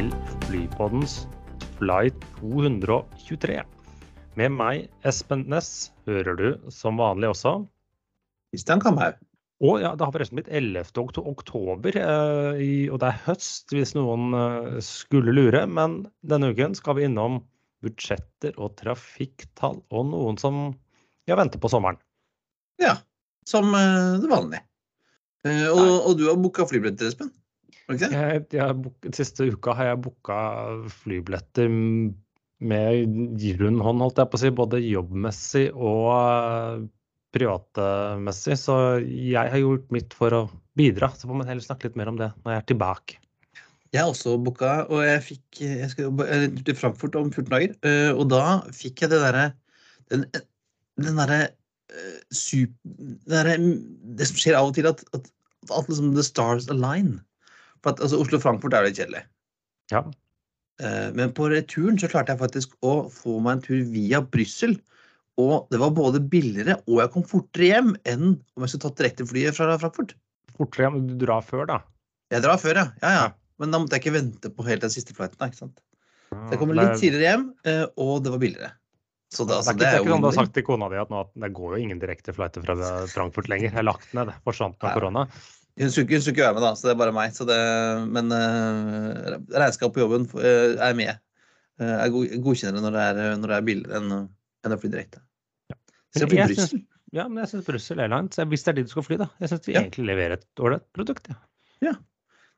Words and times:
til 0.00 0.12
Flypoddens 0.46 1.14
flight 1.76 2.16
223. 2.38 3.58
Med 4.40 4.52
meg, 4.54 4.86
Espen 5.04 5.42
Næss, 5.50 5.90
hører 6.08 6.38
du 6.38 6.70
som 6.72 6.96
vanlig 7.00 7.28
også. 7.28 7.52
Kristian 8.48 8.80
Kamhaug. 8.80 9.18
Og 9.60 9.82
ja, 9.82 9.90
det 9.92 10.06
har 10.06 10.14
forresten 10.14 10.38
blitt 10.38 10.48
11. 10.48 10.94
okto- 11.02 11.26
oktober, 11.28 11.98
eh, 12.00 12.62
i, 12.64 12.70
og 12.88 13.02
det 13.02 13.10
er 13.10 13.20
høst, 13.26 13.74
hvis 13.76 13.92
noen 13.98 14.32
eh, 14.38 14.78
skulle 14.86 15.34
lure. 15.36 15.66
Men 15.68 16.06
denne 16.24 16.48
uken 16.54 16.78
skal 16.78 16.96
vi 16.96 17.04
innom 17.04 17.42
budsjetter 17.84 18.56
og 18.56 18.78
trafikktall, 18.80 19.82
og 19.90 20.08
noen 20.14 20.40
som 20.40 20.62
ja, 21.28 21.36
venter 21.36 21.60
på 21.60 21.68
sommeren. 21.74 22.00
Ja, 22.80 22.96
som 23.44 23.68
eh, 23.76 24.16
det 24.22 24.32
vanlige. 24.32 24.64
Eh, 25.44 25.68
og, 25.68 25.92
og 25.98 26.16
du 26.16 26.30
har 26.30 26.40
booka 26.40 26.64
flybilletter, 26.70 27.12
Espen? 27.12 27.34
Det? 27.90 28.10
Jeg, 28.12 28.42
jeg, 28.54 28.60
har 28.62 29.14
siste 29.16 29.48
uka 29.50 29.74
har 29.74 29.92
jeg 29.92 30.02
booka 30.04 30.40
flybilletter 31.00 31.70
med 32.60 33.46
rund 33.60 33.80
hånd, 33.82 34.02
holdt 34.04 34.20
jeg 34.20 34.30
på 34.30 34.36
å 34.38 34.42
si, 34.42 34.50
både 34.52 34.82
jobbmessig 34.84 35.64
og 35.72 36.10
eh, 36.12 36.82
privatmessig. 37.34 38.58
Så 38.60 38.76
jeg 39.04 39.54
har 39.54 39.62
gjort 39.62 39.88
mitt 39.94 40.14
for 40.16 40.36
å 40.36 40.42
bidra. 40.78 41.10
Så 41.16 41.30
får 41.30 41.40
man 41.40 41.50
heller 41.50 41.64
snakke 41.64 41.88
litt 41.88 41.98
mer 41.98 42.12
om 42.12 42.20
det 42.20 42.30
når 42.44 42.54
jeg 42.54 42.62
er 42.62 42.68
tilbake. 42.72 43.18
Jeg 43.90 44.04
har 44.04 44.12
også 44.12 44.36
booka, 44.38 44.84
og 44.86 45.00
jeg 45.02 45.22
fikk 45.26 45.62
Jeg 45.64 45.88
skal 45.90 46.06
jobbe 46.06 46.28
eh, 46.30 46.44
til 46.68 46.76
Frankfurt 46.78 47.16
om 47.18 47.32
14 47.32 47.48
dager. 47.50 47.72
eh, 47.82 48.12
Og 48.14 48.28
da 48.30 48.60
fikk 48.76 49.02
jeg 49.02 49.10
det 49.10 49.18
derre 49.24 49.48
Den, 50.12 50.28
den 51.00 51.18
derre 51.18 51.40
super... 52.30 52.76
Det 53.26 53.34
der, 53.34 53.50
Det 54.14 54.28
som 54.30 54.38
skjer 54.38 54.60
av 54.60 54.70
og 54.70 54.76
til, 54.76 54.86
at, 54.86 55.02
at, 55.16 55.26
at 55.74 55.90
liksom 55.90 56.12
the 56.14 56.22
stars 56.22 56.68
align. 56.70 57.16
For 57.84 57.94
at 57.94 58.02
altså, 58.04 58.20
Oslo-Frankfurt 58.20 58.74
er 58.76 58.86
litt 58.88 58.98
kjedelig. 59.00 59.22
Ja. 59.92 60.04
Eh, 60.80 61.10
Men 61.16 61.32
på 61.36 61.48
returen 61.52 61.98
så 62.00 62.10
klarte 62.12 62.34
jeg 62.34 62.42
faktisk 62.42 62.74
å 62.86 63.10
få 63.12 63.38
meg 63.40 63.58
en 63.58 63.62
tur 63.66 63.84
via 63.92 64.20
Brussel. 64.22 64.76
Og 65.40 65.68
det 65.72 65.78
var 65.80 65.94
både 65.96 66.20
billigere 66.20 66.76
og 66.84 66.98
jeg 67.00 67.12
kom 67.14 67.24
fortere 67.24 67.70
hjem 67.70 67.94
enn 68.04 68.24
om 68.34 68.64
jeg 68.66 68.72
skulle 68.74 68.88
tatt 68.90 68.98
direkteflyet 69.00 69.56
fra 69.56 69.78
Frankfurt. 69.80 70.12
Fortere, 70.58 70.88
hjem? 70.90 70.98
du 71.08 71.14
drar 71.24 71.40
før, 71.46 71.64
da. 71.70 71.78
Jeg 72.30 72.44
drar 72.44 72.60
før, 72.60 72.76
ja. 72.82 72.88
ja, 73.00 73.12
ja. 73.14 73.22
Ja. 73.28 73.30
Men 73.60 73.72
da 73.72 73.80
måtte 73.80 73.96
jeg 73.96 74.04
ikke 74.04 74.16
vente 74.18 74.50
på 74.56 74.64
helt 74.68 74.84
den 74.84 74.92
siste 74.92 75.16
flighten. 75.16 75.38
da, 75.40 75.48
ikke 75.50 75.62
sant? 75.64 75.80
Så 76.30 76.52
jeg 76.54 76.60
kom 76.60 76.70
litt 76.72 76.92
er- 76.92 77.00
tidligere 77.00 77.26
hjem, 77.32 77.46
eh, 77.68 77.86
og 78.00 78.22
det 78.24 78.30
var 78.32 78.40
billigere. 78.40 78.70
Så 79.30 79.44
det, 79.46 79.54
altså, 79.54 79.72
det 79.78 79.86
er 79.86 79.86
ikke, 79.86 79.90
det 79.90 79.94
er 79.94 80.04
ikke 80.04 80.10
sånn 80.10 80.22
du 80.24 80.26
har 80.26 80.36
sagt 80.36 80.54
til 80.56 80.64
kona 80.66 80.88
di 80.90 80.98
at 80.98 81.10
nå, 81.12 81.20
at 81.22 81.32
det 81.38 81.50
går 81.54 81.74
jo 81.76 81.80
ingen 81.84 82.00
direkte 82.02 82.32
flighter 82.34 82.64
fra 82.66 82.74
Frankfurt 83.12 83.48
lenger. 83.50 83.68
Jeg 83.70 83.76
har 83.78 83.86
lagt 83.86 84.12
ned, 84.16 84.26
det 84.30 84.34
forsvant 84.46 84.74
med 84.80 84.94
korona. 84.96 85.24
korona. 85.26 85.44
Hun 85.78 85.90
skulle, 85.90 86.04
ikke- 86.06 86.18
hun 86.18 86.22
skulle 86.24 86.34
ikke 86.36 86.46
være 86.48 86.54
med, 86.58 86.62
da, 86.66 86.72
så 86.74 86.88
det 86.88 86.92
er 86.92 86.98
bare 87.00 87.12
meg. 87.14 87.32
Så 87.36 87.46
det, 87.48 87.58
men 88.10 88.32
uh, 88.34 89.38
regnskap 89.54 89.94
på 89.94 90.02
jobben 90.02 90.26
eh, 90.42 90.74
er 90.82 90.94
med. 90.98 91.14
Eh, 91.80 91.94
jeg 92.04 92.42
godkjenner 92.44 92.76
det 92.76 92.82
når 92.84 92.96
det 92.96 93.04
er, 93.06 93.36
når 93.40 93.48
det 93.52 93.56
er 93.56 93.66
billigere 93.70 94.00
enn, 94.02 94.28
enn 94.66 94.74
å 94.76 94.80
fly 94.82 94.90
direkte. 94.92 95.22
Så 96.16 96.26
Men 96.26 96.36
jeg 96.36 96.50
Brussel. 96.56 96.82
Ja, 97.14 97.24
men 97.28 97.40
jeg 97.42 97.50
syns 97.54 97.66
Brussel 97.66 98.00
Airlines, 98.02 98.36
hvis 98.50 98.62
det 98.66 98.70
er 98.70 98.76
de 98.80 98.84
du 98.86 98.90
skal 98.92 99.06
fly, 99.06 99.16
da. 99.22 99.30
Jeg 99.40 99.50
syns 99.54 99.66
vi 99.66 99.72
Ja. 99.74 99.80
egentlig 99.82 100.04
leverer 100.10 100.36
et 100.36 100.46
ålreit 100.62 100.84
produkt. 100.94 101.30
Ja. 101.82 101.94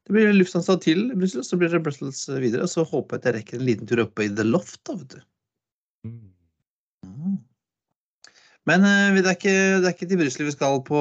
Det 0.03 0.17
blir 0.17 0.33
Lufthansa 0.35 0.75
til 0.83 1.13
Brussel, 1.15 1.45
så 1.47 1.57
blir 1.61 1.71
det 1.71 1.83
Brussels 1.85 2.25
videre. 2.43 2.65
Og 2.67 2.73
så 2.73 2.83
håper 2.85 3.17
jeg 3.17 3.21
at 3.23 3.29
jeg 3.29 3.37
rekker 3.39 3.61
en 3.61 3.67
liten 3.69 3.87
tur 3.89 4.03
oppe 4.03 4.25
i 4.27 4.29
The 4.35 4.45
Loft, 4.49 4.81
da, 4.89 4.97
vet 4.99 5.15
du. 5.15 5.23
Mm. 6.09 7.39
Men 8.67 8.85
eh, 8.87 9.21
det, 9.21 9.27
er 9.27 9.37
ikke, 9.39 9.57
det 9.83 9.89
er 9.89 9.95
ikke 9.95 10.09
til 10.11 10.20
Brussel 10.20 10.47
vi 10.48 10.55
skal 10.55 10.83
på 10.86 11.01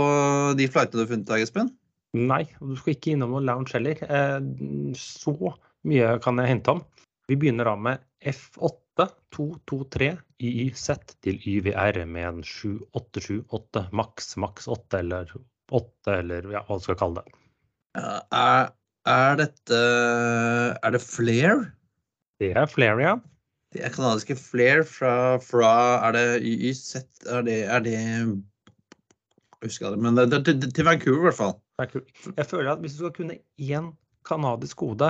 de 0.59 0.67
flightene 0.71 1.01
du 1.01 1.03
har 1.05 1.11
funnet 1.15 1.33
Espen? 1.41 1.71
Nei, 2.17 2.43
du 2.59 2.75
skal 2.75 2.95
ikke 2.97 3.13
innom 3.13 3.31
noen 3.35 3.47
lounge 3.47 3.71
heller. 3.77 4.01
Eh, 4.03 4.39
Så 4.99 5.35
mye 5.87 6.17
kan 6.23 6.39
jeg 6.41 6.51
hente 6.51 6.75
om. 6.75 6.81
Vi 7.31 7.37
begynner 7.39 7.69
da 7.69 7.75
med 7.79 8.01
F8 8.27 9.07
223 9.31 10.11
YYZ 10.43 11.15
til 11.23 11.39
YVR 11.47 12.01
med 12.05 12.27
en 12.27 12.41
7878 12.43 13.87
maks, 13.95 14.35
maks 14.41 14.67
8 14.67 14.99
eller 14.99 15.31
8 15.71 16.17
eller 16.19 16.49
ja, 16.51 16.63
hva 16.67 16.77
du 16.77 16.83
skal 16.83 16.99
kalle 16.99 17.23
det. 17.23 17.37
Er, 17.95 18.71
er 19.07 19.39
dette 19.39 19.79
Er 19.79 20.93
det 20.95 21.01
Flair? 21.03 21.65
Det 22.43 22.51
er 22.57 22.67
Flair, 22.67 22.99
ja. 22.99 23.15
Det 23.71 23.85
er 23.87 23.93
kanadiske 23.95 24.35
Flair 24.35 24.83
fra, 24.87 25.39
fra 25.39 25.71
Er 26.09 26.15
det 26.17 26.27
YYZ? 26.43 27.05
Er 27.31 27.47
det, 27.47 27.57
er 27.71 27.83
det 27.87 27.95
Jeg 27.95 28.27
husker 29.63 29.95
det, 29.95 30.03
men 30.03 30.19
det 30.19 30.27
er 30.35 30.43
til, 30.43 30.67
til 30.67 30.87
Vancouver, 30.87 31.21
i 31.23 31.29
hvert 31.29 31.39
fall. 31.39 31.55
Det 31.81 31.87
er 31.87 31.93
kult. 31.95 32.25
Jeg 32.37 32.45
føler 32.45 32.71
at 32.75 32.81
hvis 32.83 32.95
du 32.95 33.03
skal 33.03 33.13
kunne 33.15 33.37
én 33.57 33.91
kanadisk 34.27 34.83
kode, 34.83 35.09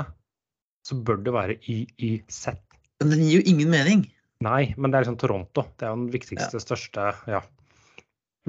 så 0.88 0.98
bør 0.98 1.20
det 1.26 1.34
være 1.36 1.58
YYZ. 1.68 2.56
Men 3.02 3.12
den 3.12 3.24
gir 3.26 3.42
jo 3.42 3.48
ingen 3.52 3.72
mening. 3.74 4.06
Nei, 4.42 4.72
men 4.78 4.90
det 4.90 4.98
er 4.98 5.06
liksom 5.06 5.20
Toronto. 5.22 5.66
Det 5.78 5.86
er 5.86 5.92
jo 5.92 6.00
den 6.00 6.14
viktigste, 6.14 6.62
største 6.64 7.12
Ja. 7.30 7.42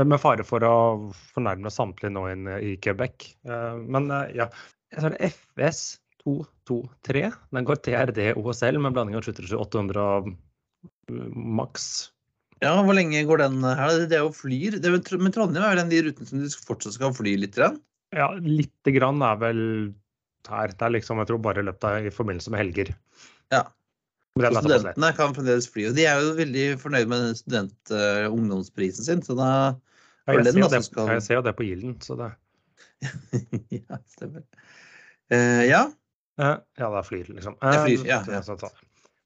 Men 0.01 0.09
med 0.09 0.23
fare 0.23 0.45
for 0.49 0.65
å 0.65 0.77
fornærme 1.35 1.69
samtlige 1.69 2.15
nå 2.15 2.23
inn 2.31 2.47
i 2.55 2.77
Quebec. 2.81 3.27
Eh, 3.45 3.75
Men 3.77 4.09
eh, 4.09 4.31
ja. 4.39 4.49
Så 4.95 5.09
er 5.09 5.17
det 5.17 5.33
FS 5.33 5.83
223. 6.25 7.27
Den 7.53 7.69
går 7.69 7.83
TRD 7.85 8.33
OSL 8.41 8.79
med 8.81 8.97
blanding 8.97 9.19
av 9.19 9.27
737 9.27 9.59
800 9.59 10.07
og 10.07 10.33
mm, 10.33 11.29
maks. 11.61 11.87
Ja, 12.63 12.77
Hvor 12.87 12.95
lenge 12.95 13.25
går 13.27 13.43
den 13.43 13.65
her? 13.67 14.05
Det 14.07 14.17
er 14.17 14.25
jo 14.25 14.33
Flyr. 14.37 14.79
Men 14.81 15.35
Trondheim 15.35 15.65
er 15.65 15.75
vel 15.75 15.83
den 15.83 15.93
de 15.93 16.03
rutene 16.07 16.29
som 16.29 16.41
de 16.41 16.53
fortsatt 16.69 16.97
skal 16.97 17.17
fly 17.17 17.35
litt? 17.43 17.57
Grann. 17.59 17.81
Ja, 18.13 18.31
lite 18.45 18.93
grann 18.93 19.23
er 19.25 19.37
vel 19.41 19.61
her. 20.49 20.73
Det 20.75 20.83
er 20.85 20.93
liksom, 20.97 21.21
jeg 21.23 21.31
tror 21.31 21.39
bare 21.45 21.63
løpt 21.65 21.85
av 21.89 22.05
i 22.05 22.11
forbindelse 22.13 22.51
med 22.53 22.61
helger. 22.65 22.91
Ja. 23.55 23.63
Og 24.37 24.45
studentene 24.57 25.11
kan 25.17 25.35
fremdeles 25.37 25.67
fly. 25.69 25.87
Og 25.91 25.97
de 25.97 26.07
er 26.09 26.21
jo 26.25 26.35
veldig 26.39 26.67
fornøyd 26.81 27.09
med 27.11 27.25
den 27.27 27.35
student-ungdomsprisen 27.41 29.05
sin, 29.09 29.23
så 29.25 29.37
da 29.39 29.49
Ja, 30.29 30.37
jeg, 30.37 30.45
den, 30.47 30.53
ser 30.55 30.63
da 30.63 30.69
det, 30.77 30.85
skal- 30.87 31.09
jeg 31.17 31.23
ser 31.27 31.35
jo 31.41 31.43
det 31.49 31.53
på 31.59 31.65
Gilden, 31.67 31.97
så 32.05 32.17
det 32.21 32.31
Ja, 33.81 33.99
stemmer. 34.15 34.45
Uh, 35.33 35.65
ja. 35.67 35.83
Uh, 36.41 36.57
Ja, 36.79 36.89
det 36.89 36.99
er 37.03 37.07
flyr, 37.09 37.29
liksom. 37.35 37.57
Det 37.61 37.73
er 37.75 37.85
flyr, 37.87 38.01
Eh, 38.05 38.09
ja, 38.09 38.21
ja. 38.29 38.43
så- 38.47 38.59
så. 38.61 38.71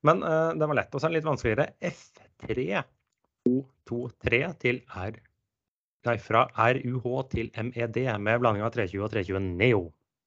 Men 0.07 0.23
uh, 0.23 0.51
den 0.55 0.69
var 0.69 0.75
lett. 0.79 0.95
Og 0.95 1.01
så 1.01 1.07
er 1.07 1.11
den 1.13 1.19
litt 1.21 1.29
vanskeligere. 1.29 1.69
F3 1.83 2.83
223 3.47 4.55
til 4.63 4.81
R 4.91 5.19
Nei, 6.06 6.17
fra 6.22 6.44
RUH 6.55 7.22
til 7.33 7.49
MED 7.59 7.97
med 8.22 8.43
blanding 8.43 8.62
av 8.67 8.72
320 8.77 9.05
og 9.06 9.11
320 9.15 9.41
Neo. 9.59 9.81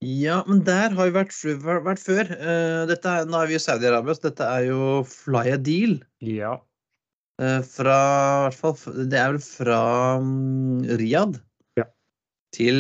ja, 0.04 0.42
men 0.48 0.62
der 0.68 0.94
har 0.96 1.10
vi 1.10 1.14
vært, 1.16 1.36
vært, 1.64 2.00
før. 2.00 2.30
Eh, 2.36 2.82
dette 2.88 3.14
nå 3.28 3.40
er 3.42 3.48
vi 3.52 3.56
i 3.58 3.62
Saudi-Arabia, 3.64 4.16
så 4.16 4.30
dette 4.30 4.48
er 4.48 4.66
jo 4.70 5.04
Fly 5.08 5.46
a 5.54 5.58
Deal. 5.58 5.98
Ja. 6.24 6.58
eh, 7.40 7.62
fra 7.64 7.96
i 8.50 8.50
hvert 8.50 8.58
fall 8.60 9.06
Det 9.08 9.20
er 9.20 9.32
vel 9.32 9.40
fra 9.44 9.80
mm, 10.20 10.84
Riyadh 11.00 11.40
Ja. 11.80 11.86
til 12.56 12.80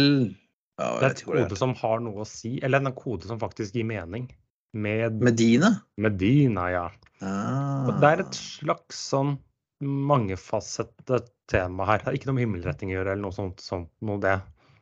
ja, 0.79 0.89
Det 0.99 1.05
er 1.07 1.13
et 1.15 1.23
kode 1.27 1.59
som 1.59 1.73
har 1.75 1.99
noe 2.03 2.23
å 2.23 2.27
si, 2.27 2.57
eller 2.63 2.79
en 2.83 2.95
kode 2.95 3.27
som 3.27 3.39
faktisk 3.39 3.75
gir 3.75 3.87
mening. 3.87 4.27
Med 4.75 5.19
Medina. 5.23 5.73
Medina, 5.97 6.67
ja. 6.71 6.87
Ah. 7.21 7.87
Og 7.87 7.99
Det 7.99 8.09
er 8.13 8.21
et 8.23 8.35
slags 8.37 8.99
sånn 9.11 9.37
mangefasettet 9.83 11.29
tema 11.49 11.85
her. 11.89 12.01
Det 12.01 12.09
har 12.09 12.17
ikke 12.17 12.29
noe 12.29 12.37
med 12.37 12.45
himmelretning 12.47 12.93
å 12.93 12.97
gjøre 12.99 13.13
eller 13.15 13.25
noe 13.25 13.35
sånt. 13.35 13.63
sånt 13.63 13.89
noe 14.05 14.21
det. 14.23 14.37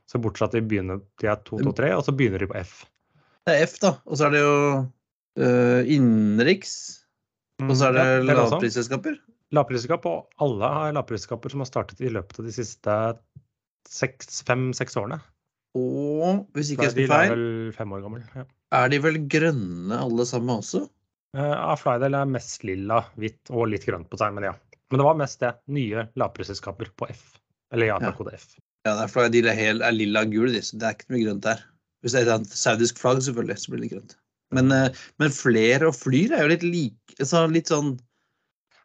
Så 0.08 0.19
bortsett 0.24 0.40
fra 0.40 0.47
at 0.52 0.56
de 0.56 0.63
begynner 0.63 1.02
de 1.22 1.30
er 1.31 1.40
2, 1.47 1.59
2, 1.68 1.74
3, 1.81 1.90
og 1.97 2.06
så 2.08 2.13
begynner 2.16 2.44
de 2.44 2.50
på 2.52 2.58
F. 2.59 2.78
Det 3.47 3.56
er 3.56 3.66
F, 3.68 3.78
da. 3.84 3.94
Og 4.08 4.19
så 4.19 4.28
er 4.28 4.35
det 4.35 4.44
jo 4.44 4.53
uh, 4.84 5.81
innenriks. 5.84 6.76
Og 7.64 7.73
så 7.76 7.90
er 7.90 7.97
det 7.97 8.05
Mm, 8.08 8.28
Ja, 8.28 8.34
det 8.34 8.38
lavprisselskaper. 8.38 9.16
Lavprisselskap, 9.55 10.05
og 10.05 10.44
alle 10.44 10.70
har 10.73 10.94
lavprisselskaper 10.96 11.53
som 11.53 11.64
har 11.64 11.70
startet 11.70 12.02
i 12.03 12.11
løpet 12.11 12.40
av 12.40 12.46
de 12.46 12.53
siste 12.55 12.97
fem-seks 14.47 14.97
årene. 15.00 15.20
Og 15.78 16.46
hvis 16.55 16.73
ikke 16.73 16.88
jeg 16.88 16.93
skal 16.93 17.03
er 17.05 17.11
feil, 17.14 17.32
vel 17.34 17.73
fem 17.76 17.93
år 17.96 18.03
gammel. 18.03 18.23
Ja. 18.35 18.46
er 18.79 18.91
de 18.91 19.00
vel 19.03 19.20
grønne 19.32 20.00
alle 20.03 20.26
sammen 20.28 20.59
også? 20.59 20.84
Eh, 21.38 21.43
Ja, 21.53 21.76
Flydel 21.79 22.16
er 22.17 22.29
mest 22.29 22.64
lilla, 22.67 23.03
hvitt 23.20 23.52
og 23.52 23.70
litt 23.72 23.85
grønt 23.88 24.09
på 24.11 24.20
seg, 24.20 24.34
men 24.35 24.50
ja. 24.50 24.53
Men 24.91 25.01
det 25.01 25.07
var 25.07 25.19
mest 25.19 25.41
det. 25.43 25.53
Nye 25.73 26.07
lavprisselskaper 26.19 26.91
på 26.99 27.09
F. 27.11 27.25
Eller 27.75 27.91
ja, 27.91 28.13
kode 28.16 28.37
F. 28.37 28.53
Ja, 28.87 28.93
det 28.93 29.03
er 29.03 29.11
fordi 29.11 29.41
de 29.43 29.51
er, 29.51 29.81
er 29.84 29.95
lilla 29.95 30.23
og 30.23 30.31
gul, 30.31 30.53
de, 30.53 30.61
så 30.63 30.79
det 30.79 30.87
er 30.87 30.95
ikke 30.95 31.11
noe 31.11 31.25
grønt 31.25 31.43
der. 31.43 31.63
Hvis 32.05 32.16
det 32.16 32.23
er 32.23 32.37
et 32.37 32.55
saudisk 32.55 33.01
flagg, 33.01 33.19
selvfølgelig, 33.25 33.59
så 33.59 33.73
blir 33.73 33.84
det 33.84 33.91
grønt. 33.91 34.17
Men, 34.55 34.72
eh, 34.72 34.99
men 35.19 35.34
flere 35.35 35.89
og 35.89 35.97
flyr 35.97 36.31
er 36.31 36.45
jo 36.45 36.51
litt 36.53 36.63
like 36.63 37.25
så 37.28 37.41
Litt 37.51 37.67
sånn 37.67 37.97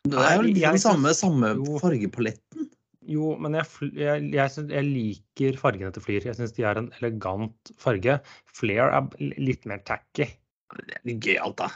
Det 0.08 0.18
er 0.18 0.40
jo 0.40 0.46
litt 0.48 0.58
den 0.58 0.80
samme, 0.82 1.12
samme 1.14 1.52
jo. 1.60 1.76
fargepaletten. 1.78 2.66
Jo, 3.06 3.32
men 3.38 3.54
jeg, 3.58 3.90
jeg, 3.98 4.26
jeg, 4.34 4.64
jeg 4.70 4.88
liker 4.88 5.56
fargene 5.58 5.90
til 5.94 6.04
Flyr. 6.04 6.26
Jeg 6.26 6.38
syns 6.38 6.54
de 6.54 6.66
er 6.66 6.78
en 6.78 6.90
elegant 7.00 7.72
farge. 7.82 8.18
Flair 8.58 8.90
er 8.94 9.32
litt 9.42 9.66
mer 9.70 9.82
tacky. 9.86 10.28
Det 10.72 10.98
er 10.98 11.08
litt 11.10 11.22
gøyalt, 11.26 11.58
da. 11.58 11.70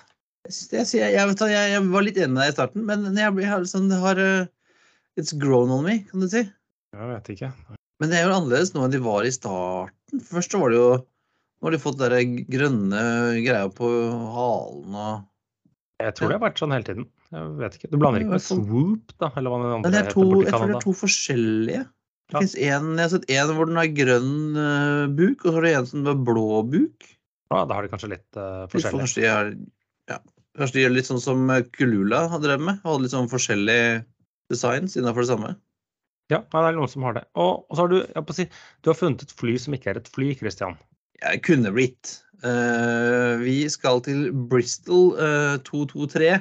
Jeg, 0.46 0.84
jeg, 0.94 1.12
jeg, 1.14 1.30
vet, 1.30 1.42
jeg, 1.52 1.80
var 1.92 2.06
litt 2.06 2.20
enig 2.20 2.34
med 2.34 2.42
deg 2.44 2.52
i 2.52 2.56
starten, 2.56 2.86
men 2.86 3.06
jeg, 3.18 3.48
har 3.50 3.64
det 3.66 4.00
har 4.02 4.22
uh, 4.22 4.52
It's 5.16 5.32
grown 5.32 5.72
on 5.72 5.84
me, 5.86 6.00
kan 6.10 6.22
du 6.22 6.28
si. 6.28 6.44
Jeg 6.96 7.10
vet 7.10 7.30
ikke. 7.32 7.50
Men 8.00 8.12
det 8.12 8.18
er 8.18 8.26
jo 8.28 8.34
annerledes 8.36 8.74
nå 8.74 8.84
enn 8.84 8.92
de 8.92 9.00
var 9.04 9.24
i 9.24 9.32
starten. 9.32 10.20
Først 10.28 10.52
så 10.52 10.60
var 10.62 10.72
det 10.72 10.80
jo 10.80 10.88
Nå 11.56 11.70
har 11.70 11.72
de 11.72 11.78
fått 11.80 11.96
den 11.96 12.34
grønne 12.52 13.02
greia 13.40 13.68
på 13.72 13.88
halen 14.34 14.96
og 15.00 16.02
Jeg 16.04 16.12
tror 16.18 16.28
det 16.28 16.36
har 16.36 16.42
vært 16.42 16.60
sånn 16.60 16.74
hele 16.74 16.84
tiden. 16.84 17.06
Jeg 17.32 17.52
vet 17.62 17.78
ikke. 17.78 17.88
Du 17.90 17.96
blander 17.96 18.22
ikke 18.22 18.34
med 18.36 18.44
swoop, 18.44 19.14
da? 19.16 19.30
Eller 19.40 19.52
hva 19.54 19.60
den 19.62 19.72
andre 19.78 19.88
Nei, 19.88 19.92
det 19.94 20.02
er 20.02 20.10
to, 20.12 20.20
heter 20.20 20.34
borti 20.34 20.44
jeg 20.44 20.52
tror 20.52 20.68
det 20.68 20.76
er 20.76 20.84
to 20.84 20.94
forskjellige. 21.00 21.80
Det 22.26 22.42
Ja. 22.42 22.42
en, 22.76 22.92
jeg 22.98 23.04
har 23.06 23.10
sett 23.14 23.26
en 23.30 23.52
hvor 23.56 23.70
den 23.70 23.80
har 23.80 23.88
grønn 23.96 24.36
uh, 24.58 25.06
buk, 25.16 25.44
og 25.44 25.48
så 25.48 25.54
har 25.56 25.64
du 25.64 25.68
en 25.70 25.88
som 25.88 26.06
har 26.10 26.20
blå 26.28 26.46
buk. 26.68 27.08
Ja, 27.54 27.64
da 27.64 27.78
har 27.78 27.86
de 27.86 27.92
kanskje 27.92 28.12
litt 28.12 28.28
uh, 28.36 28.66
Litt 28.66 28.76
forskjellig. 28.76 29.14
De 29.16 29.28
er, 29.30 29.52
ja, 30.12 30.20
kanskje 30.58 30.78
de 30.78 30.84
gjør 30.84 30.94
litt 30.96 31.08
sånn 31.08 31.22
som 31.22 31.46
eh, 31.52 31.64
Kulula 31.76 32.26
har 32.32 32.42
drevet 32.42 32.66
med. 32.68 32.82
Hadde 32.84 33.04
litt 33.04 33.14
sånn 33.14 33.30
forskjellige 33.32 34.02
designs 34.52 34.96
innenfor 34.98 35.24
det 35.24 35.30
samme. 35.30 35.54
Ja, 36.32 36.40
det 36.42 36.62
er 36.62 36.76
noen 36.76 36.90
som 36.90 37.06
har 37.06 37.16
det. 37.18 37.24
Og, 37.38 37.66
så 37.70 37.84
har 37.84 37.92
du 37.92 37.98
jeg 38.00 38.26
på 38.26 38.34
si, 38.34 38.48
du 38.82 38.90
har 38.90 38.98
funnet 38.98 39.22
et 39.22 39.34
fly 39.38 39.54
som 39.62 39.76
ikke 39.76 39.92
er 39.92 40.00
et 40.00 40.10
fly, 40.10 40.32
Christian. 40.38 40.74
Jeg 41.22 41.42
kunne 41.46 41.72
blitt. 41.74 42.18
Uh, 42.44 43.40
vi 43.40 43.62
skal 43.72 44.02
til 44.04 44.26
Bristol 44.50 45.14
uh, 45.16 45.56
223, 45.64 46.34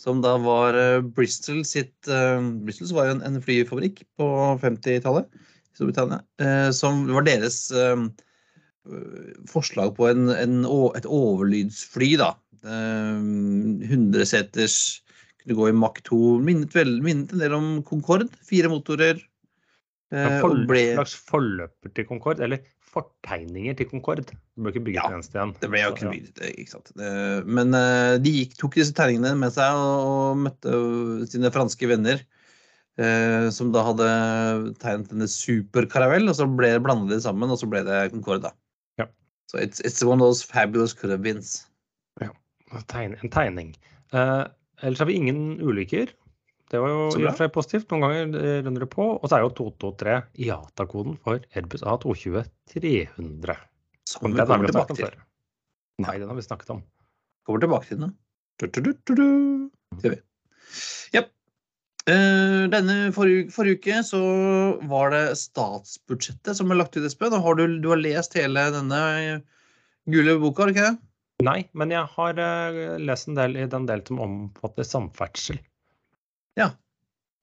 som 0.00 0.24
da 0.24 0.32
var 0.42 0.74
uh, 0.74 1.04
Bristol 1.14 1.60
sitt 1.68 2.10
uh, 2.10 2.40
Bristol 2.64 2.90
var 2.96 3.06
jo 3.06 3.18
en, 3.18 3.22
en 3.28 3.38
flyfabrikk 3.44 4.02
på 4.18 4.30
50-tallet 4.64 5.28
i 5.28 5.78
Storbritannia. 5.78 6.20
eh, 6.40 6.70
som 6.70 7.06
var 7.06 7.22
deres 7.22 7.70
eh, 7.70 7.96
forslag 9.50 9.94
på 9.96 10.08
en, 10.10 10.28
en, 10.34 10.60
et 10.96 11.08
overlydsfly, 11.08 12.14
da. 12.20 12.32
Uh, 12.66 13.20
100-seters 13.86 14.78
kunne 15.42 15.58
gå 15.58 15.70
i 15.70 15.76
Mach 15.76 16.00
2. 16.08 16.20
Minnet, 16.44 16.74
vel, 16.76 16.98
minnet 17.04 17.32
en 17.32 17.42
del 17.42 17.56
om 17.56 17.68
Concorde. 17.86 18.28
Fire 18.46 18.70
motorer. 18.72 19.20
Eh, 20.08 20.38
for, 20.40 20.56
ble 20.68 20.82
slags 20.96 21.14
forløper 21.28 21.92
til 21.92 22.06
Concorde, 22.08 22.44
eller 22.46 22.62
fortegninger 22.88 23.76
til 23.76 23.90
Concorde. 23.90 24.24
Det 24.24 24.64
ble 24.64 24.72
ikke 24.72 24.84
bygge 24.86 25.02
Ja, 25.02 25.10
eneste 25.12 25.36
igjen. 25.36 25.54
Det 25.60 25.70
ble 25.72 25.82
jo 25.82 25.92
ikke 25.92 26.06
ja. 26.06 26.12
bygd, 26.14 26.42
ikke 26.54 26.72
sant. 26.72 26.92
Men 27.58 27.76
eh, 27.76 28.16
de 28.24 28.34
gikk, 28.38 28.56
tok 28.60 28.78
disse 28.80 28.96
tegningene 28.96 29.36
med 29.40 29.54
seg 29.54 29.76
og, 29.76 30.40
møtte 30.46 30.78
sine 31.32 31.52
franske 31.54 31.90
venner. 31.90 32.24
eh, 32.98 33.50
som 33.54 33.68
da 33.70 33.84
hadde 33.86 34.08
tegnet 34.82 35.12
denne 35.12 35.28
superkaravell, 35.30 36.26
og 36.28 36.34
så 36.34 36.48
ble 36.50 36.72
det 36.74 36.82
blandet 36.82 37.14
det 37.14 37.22
sammen, 37.22 37.52
og 37.52 37.60
så 37.60 37.68
ble 37.70 37.84
det 37.86 38.08
Concorde. 38.14 38.50
Så 39.48 39.60
it's, 39.64 39.80
it's 39.80 40.04
one 40.04 40.20
of 40.20 40.28
those 40.28 40.44
fabulous 40.44 40.92
could 40.92 41.10
have 41.10 41.22
beens. 41.24 41.66
Ja. 42.20 42.30
en 42.70 43.30
tegning. 43.32 43.76
Uh, 44.12 44.44
ellers 44.82 44.98
har 44.98 45.08
vi 45.08 45.16
ingen 45.16 45.60
ulykker. 45.60 46.12
Det 46.68 46.80
var 46.82 46.92
jo 46.92 47.04
i 47.16 47.24
og 47.24 47.30
for 47.32 47.40
seg 47.40 47.52
positivt. 47.54 47.88
Noen 47.88 48.04
ganger 48.04 48.42
eh, 48.42 48.58
renner 48.60 48.84
det 48.84 48.90
på. 48.92 49.06
Og 49.16 49.24
så 49.24 49.38
er 49.38 49.46
jo 49.46 49.54
223 49.56 50.16
IATA-koden 50.44 51.16
for 51.24 51.40
Airbus 51.56 51.80
A220 51.80 52.44
300. 52.74 53.56
Som 54.08 54.34
vi 54.34 54.44
kommer 54.44 54.68
tilbake 54.68 54.98
til. 54.98 55.16
Nei, 56.04 56.18
den 56.20 56.28
har 56.28 56.36
vi 56.36 56.44
snakket 56.44 56.74
om. 56.76 56.82
Kommer 57.48 57.64
tilbake 57.64 57.88
til 57.88 58.02
den. 58.04 58.12
Du, 58.60 58.66
du, 58.68 58.82
du, 58.84 58.92
du, 59.08 59.14
du. 60.04 60.12
Eh, 60.12 60.20
denne 62.08 62.94
forrige, 63.12 63.50
forrige 63.52 63.78
uke 63.80 63.98
så 64.06 64.20
var 64.88 65.12
det 65.12 65.22
statsbudsjettet 65.40 66.56
som 66.56 66.70
ble 66.70 66.78
lagt 66.80 66.96
ut, 66.96 67.04
Espen. 67.04 67.34
Har 67.36 67.58
du, 67.58 67.66
du 67.82 67.88
har 67.92 68.00
lest 68.00 68.36
hele 68.38 68.62
denne 68.72 69.00
gule 70.08 70.38
boka, 70.40 70.62
har 70.62 70.70
du 70.70 70.76
ikke 70.76 70.86
det? 70.88 70.96
Nei, 71.46 71.58
men 71.78 71.92
jeg 71.94 72.02
har 72.16 72.40
eh, 72.42 72.98
lest 72.98 73.28
en 73.30 73.36
del 73.38 73.54
i 73.60 73.66
den 73.70 73.86
del 73.86 74.02
som 74.06 74.22
omfatter 74.24 74.86
samferdsel. 74.86 75.60
Ja. 76.58 76.72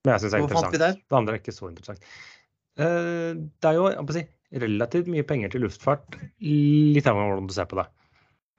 Men 0.04 0.14
jeg 0.14 0.24
syns 0.24 0.34
det 0.34 0.38
er 0.38 0.42
Hva 0.44 0.48
interessant. 0.50 1.00
Det 1.00 1.16
andre 1.16 1.36
er 1.36 1.40
ikke 1.40 1.56
så 1.56 1.70
interessant. 1.70 2.10
Eh, 2.76 3.30
det 3.32 3.70
er 3.70 3.78
jo 3.78 3.88
si, 4.12 4.26
relativt 4.66 5.08
mye 5.12 5.24
penger 5.26 5.54
til 5.54 5.64
luftfart, 5.64 6.18
litt 6.44 7.08
avhengig 7.08 7.24
av 7.24 7.32
hvordan 7.32 7.48
du 7.48 7.56
ser 7.56 7.70
på 7.70 7.80
det. 7.80 7.86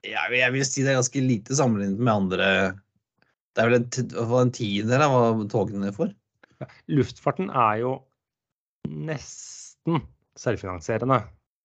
Ja, 0.07 0.25
jeg 0.33 0.53
vil 0.55 0.65
si 0.65 0.85
det 0.85 0.93
er 0.93 0.99
ganske 1.01 1.21
lite 1.21 1.57
sammenlignet 1.57 2.01
med 2.01 2.13
andre 2.13 2.49
Det 3.57 3.63
er 3.63 3.71
vel 3.71 3.79
en, 3.79 3.87
en 4.37 4.53
tiendedel 4.53 5.03
av 5.07 5.15
hva 5.15 5.47
togene 5.49 5.93
får. 5.95 6.11
Luftfarten 6.93 7.49
er 7.49 7.79
jo 7.81 7.95
nesten 8.87 10.03
selvfinansierende. 10.37 11.23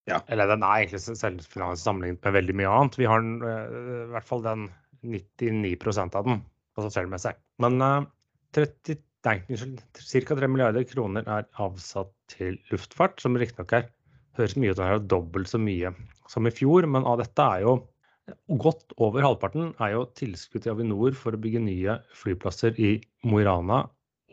Ja. 0.09 0.19
Eller 0.33 0.49
den 0.49 0.65
er 0.65 0.81
egentlig 0.81 1.03
selvfinansierende 1.05 1.79
sammenlignet 1.79 2.25
med 2.25 2.37
veldig 2.39 2.57
mye 2.59 2.73
annet. 2.73 2.97
Vi 2.99 3.07
har 3.07 3.21
eh, 3.21 3.77
i 4.07 4.11
hvert 4.15 4.27
fall 4.27 4.41
den 4.45 4.67
99% 5.05 6.17
av 6.17 6.27
den 6.27 6.41
passasjermessig. 6.73 7.35
Men 7.61 7.77
uh, 7.83 8.09
30, 8.57 8.97
nei, 9.27 9.37
ca. 9.45 10.37
3 10.41 10.49
milliarder 10.49 10.87
kroner 10.89 11.27
er 11.29 11.45
avsatt 11.61 12.13
til 12.33 12.57
luftfart, 12.71 13.21
som 13.21 13.37
riktignok 13.37 13.77
er 13.77 13.91
høres 14.39 14.55
mye 14.57 14.73
ut 14.73 14.79
som 14.79 14.87
det 14.87 14.95
er 14.95 15.09
dobbelt 15.13 15.51
så 15.51 15.59
mye 15.61 15.93
som 16.31 16.47
i 16.49 16.53
fjor, 16.53 16.87
men 16.89 17.05
av 17.05 17.19
dette 17.21 17.45
er 17.55 17.65
jo 17.67 17.75
godt 18.47 18.93
over 19.01 19.25
halvparten 19.25 19.73
er 19.83 19.95
jo 19.95 20.05
tilskudd 20.17 20.63
til 20.63 20.73
Avinor 20.73 21.15
for 21.17 21.35
å 21.35 21.41
bygge 21.41 21.63
nye 21.63 21.97
flyplasser 22.17 22.77
i 22.79 22.95
Mo 23.27 23.41
i 23.41 23.47
Rana 23.47 23.83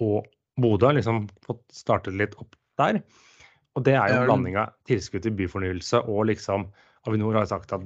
og 0.05 0.29
Bodø. 0.61 0.93
Liksom 0.97 1.27
fått 1.47 1.65
startet 1.75 2.19
litt 2.19 2.37
opp 2.41 2.55
der. 2.81 3.01
Og 3.79 3.87
det 3.87 3.97
er 3.97 4.13
jo 4.13 4.21
en 4.23 4.31
blanding 4.31 4.61
av 4.61 4.75
tilskudd 4.89 5.25
til 5.27 5.35
byfornyelse 5.39 6.05
og 6.11 6.29
liksom 6.31 6.69
Avinor 7.09 7.39
har 7.39 7.51
sagt 7.51 7.73
at 7.75 7.85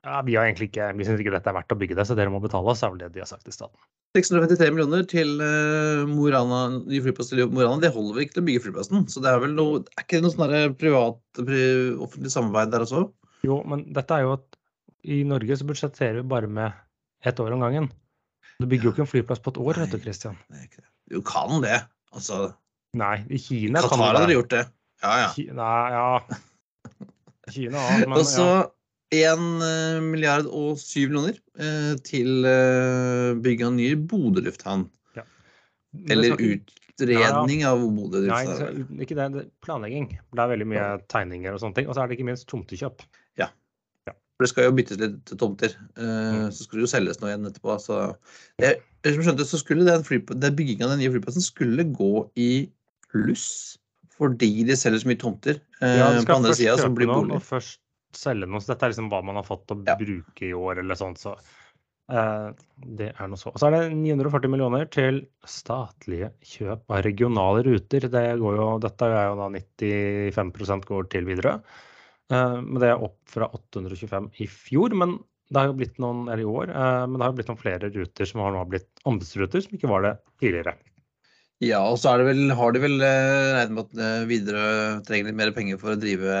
ja, 0.00 0.20
vi 0.24 0.32
ikke, 0.32 0.86
vi 0.96 1.04
syns 1.04 1.20
ikke 1.20 1.32
dette 1.34 1.50
er 1.50 1.56
verdt 1.58 1.74
å 1.74 1.76
bygge 1.76 1.96
det, 1.98 2.06
så 2.08 2.14
dere 2.16 2.32
må 2.32 2.38
betale 2.40 2.72
oss, 2.72 2.80
er 2.80 2.92
vel 2.94 3.02
det 3.02 3.10
de 3.12 3.20
har 3.20 3.28
sagt 3.28 3.44
til 3.44 3.52
staten. 3.52 3.76
653 4.16 4.70
millioner 4.72 5.04
til 5.06 5.34
uh, 5.38 6.08
Mo 6.08 6.24
i 6.26 6.32
ny 6.88 7.02
flyplass 7.04 7.28
til 7.30 7.44
Mo 7.52 7.60
i 7.60 7.66
Rana. 7.66 7.82
Det 7.84 7.92
holder 7.94 8.16
vel 8.16 8.24
ikke 8.24 8.38
til 8.38 8.42
å 8.42 8.46
bygge 8.48 8.62
flyplassen. 8.64 9.04
Så 9.12 9.20
det 9.22 9.30
er 9.30 9.42
vel 9.44 9.52
noe 9.58 9.82
Er 9.84 10.06
ikke 10.06 10.18
det 10.18 10.24
noe 10.24 10.34
sånn 10.34 10.78
privat-offentlig 10.80 12.32
samarbeid 12.32 12.72
der 12.72 12.86
også? 12.86 13.04
Jo, 13.46 13.60
men 13.68 13.84
dette 13.94 14.16
er 14.16 14.24
jo 14.24 14.32
at 14.38 14.59
i 15.04 15.22
Norge 15.24 15.56
så 15.56 15.66
budsjetterer 15.68 16.20
vi 16.20 16.26
bare 16.28 16.48
med 16.50 16.72
ett 17.24 17.40
år 17.40 17.52
om 17.56 17.60
gangen. 17.64 17.88
Du 18.60 18.66
bygger 18.68 18.90
jo 18.90 18.92
ikke 18.94 19.04
en 19.06 19.10
flyplass 19.14 19.40
på 19.40 19.52
et 19.54 19.60
år, 19.62 19.78
vet 19.80 19.90
du, 19.94 19.96
Nei. 19.96 20.02
Christian. 20.04 20.36
Du 21.10 21.20
kan 21.24 21.60
det. 21.64 21.78
Altså 22.12 22.52
Nei, 22.98 23.20
i 23.30 23.38
Kina 23.38 23.80
kan 23.84 23.92
Qatar 23.94 24.12
du 24.12 24.18
hadde 24.18 24.26
det. 24.32 24.36
gjort 24.36 24.50
det. 24.56 24.64
Ja, 25.00 25.12
ja. 25.22 25.54
Nei, 25.56 25.90
ja. 25.94 26.40
Kina 27.50 27.82
ja 28.00 28.06
men 28.06 28.18
Og 28.18 28.26
så 28.28 28.46
ja. 28.46 29.34
1 29.34 30.02
milliard 30.06 30.46
og 30.46 30.76
7 30.78 31.08
millioner 31.10 31.38
eh, 31.58 31.94
til 32.06 32.44
eh, 32.46 33.30
bygging 33.42 33.66
av 33.70 33.72
ny 33.78 33.88
Bodø 34.10 34.42
lufthavn. 34.46 34.84
Ja. 35.18 35.24
Eller 36.14 36.36
utredning 36.38 37.64
ja, 37.64 37.72
av 37.72 37.82
Bodø 37.96 38.20
Nei, 38.26 38.44
lufthavn. 38.46 38.84
så- 38.84 39.00
ikke 39.06 39.16
det. 39.18 39.46
Planlegging. 39.66 40.12
Det 40.30 40.44
er 40.44 40.52
veldig 40.52 40.68
mye 40.74 40.86
tegninger 41.10 41.56
og 41.56 41.62
sånne 41.64 41.74
ting. 41.80 41.88
Og 41.90 41.96
så 41.96 42.04
er 42.04 42.10
det 42.12 42.18
ikke 42.18 42.28
minst 42.30 42.46
tomtekjøp. 42.52 43.02
For 44.40 44.46
det 44.46 44.50
skal 44.54 44.64
jo 44.64 44.72
byttes 44.78 44.96
litt 45.02 45.32
tomter. 45.36 45.74
Eh, 46.00 46.06
Mm. 46.32 46.46
Så 46.48 46.64
skulle 46.64 46.80
det 46.80 46.86
jo 46.88 46.92
selges 46.96 47.18
noe 47.20 47.28
igjen 47.34 47.44
etterpå. 47.50 47.74
Så 47.84 47.98
jeg, 48.62 48.78
som 49.04 49.20
skjønte, 49.26 49.44
så 49.44 49.60
skulle 49.60 49.84
den, 49.84 50.00
den 50.40 50.56
bygginga 50.56 50.86
av 50.88 50.94
den 50.94 51.02
nye 51.04 51.12
flyplassen 51.12 51.44
skulle 51.44 51.84
gå 51.92 52.08
i 52.40 52.70
pluss. 53.12 53.76
Fordi 54.16 54.64
de 54.64 54.72
selger 54.80 55.02
så 55.04 55.08
mye 55.12 55.20
tomter. 55.20 55.60
Eh, 55.82 55.98
Ja, 56.00 56.08
på 56.24 56.38
andre 56.40 56.54
sida 56.56 56.78
så 56.80 56.88
kjøpe 56.88 56.96
blir 57.02 57.12
bolig. 57.12 57.36
og 57.36 57.42
først 57.44 57.78
selge 58.16 58.48
noe. 58.48 58.60
Så 58.64 58.72
dette 58.72 58.88
er 58.88 58.94
liksom 58.94 59.10
hva 59.12 59.20
man 59.24 59.36
har 59.36 59.44
fått 59.44 59.66
å 59.68 59.76
Ja. 59.86 59.94
bruke 60.00 60.42
i 60.48 60.52
år, 60.56 60.78
eller 60.80 60.94
sånt. 60.96 61.18
Så 61.20 61.36
uh, 62.10 62.50
det 62.96 63.12
er 63.20 63.28
noe 63.28 63.36
så. 63.38 63.52
Og 63.52 63.60
så 63.60 63.68
er 63.68 63.76
det 63.76 63.92
940 63.94 64.48
millioner 64.50 64.88
til 64.90 65.26
statlige 65.46 66.32
kjøp 66.42 66.80
av 66.90 67.04
regionale 67.04 67.62
ruter. 67.68 68.00
Det 68.08 68.24
går 68.40 68.56
jo, 68.56 68.78
dette 68.80 69.02
er 69.04 69.28
jo 69.28 69.36
da 69.36 69.48
95% 69.52 70.84
går 70.88 71.08
til 71.12 71.24
Widerøe. 71.28 71.60
Eh, 72.30 72.56
men 72.62 72.78
det 72.82 72.92
er 72.92 73.02
opp 73.02 73.18
fra 73.30 73.48
825 73.56 74.30
i 74.42 74.46
fjor. 74.50 74.94
Men 74.98 75.18
det 75.50 75.58
har 75.58 75.70
jo 75.70 75.78
blitt 75.80 75.98
noen, 76.02 76.26
eller 76.28 76.44
i 76.44 76.48
år, 76.48 76.70
eh, 76.70 77.02
men 77.08 77.18
det 77.18 77.26
har 77.26 77.32
jo 77.32 77.38
blitt 77.40 77.50
noen 77.50 77.60
flere 77.60 77.90
ruter 77.94 78.30
som 78.30 78.44
har 78.44 78.54
nå 78.54 78.62
blitt 78.70 79.04
anbudsruter, 79.08 79.64
som 79.64 79.76
ikke 79.76 79.90
var 79.90 80.06
det 80.06 80.14
tidligere. 80.42 80.76
Ja, 81.60 81.82
og 81.84 81.98
så 82.00 82.14
det 82.16 82.24
vel, 82.30 82.46
har 82.56 82.72
de 82.72 82.80
vel 82.80 83.02
eh, 83.04 83.50
regnet 83.58 83.76
med 83.76 83.88
at 83.88 84.28
Widerøe 84.30 85.00
trenger 85.04 85.28
litt 85.28 85.40
mer 85.42 85.54
penger 85.56 85.80
for 85.80 85.92
å 85.92 86.00
drive 86.00 86.36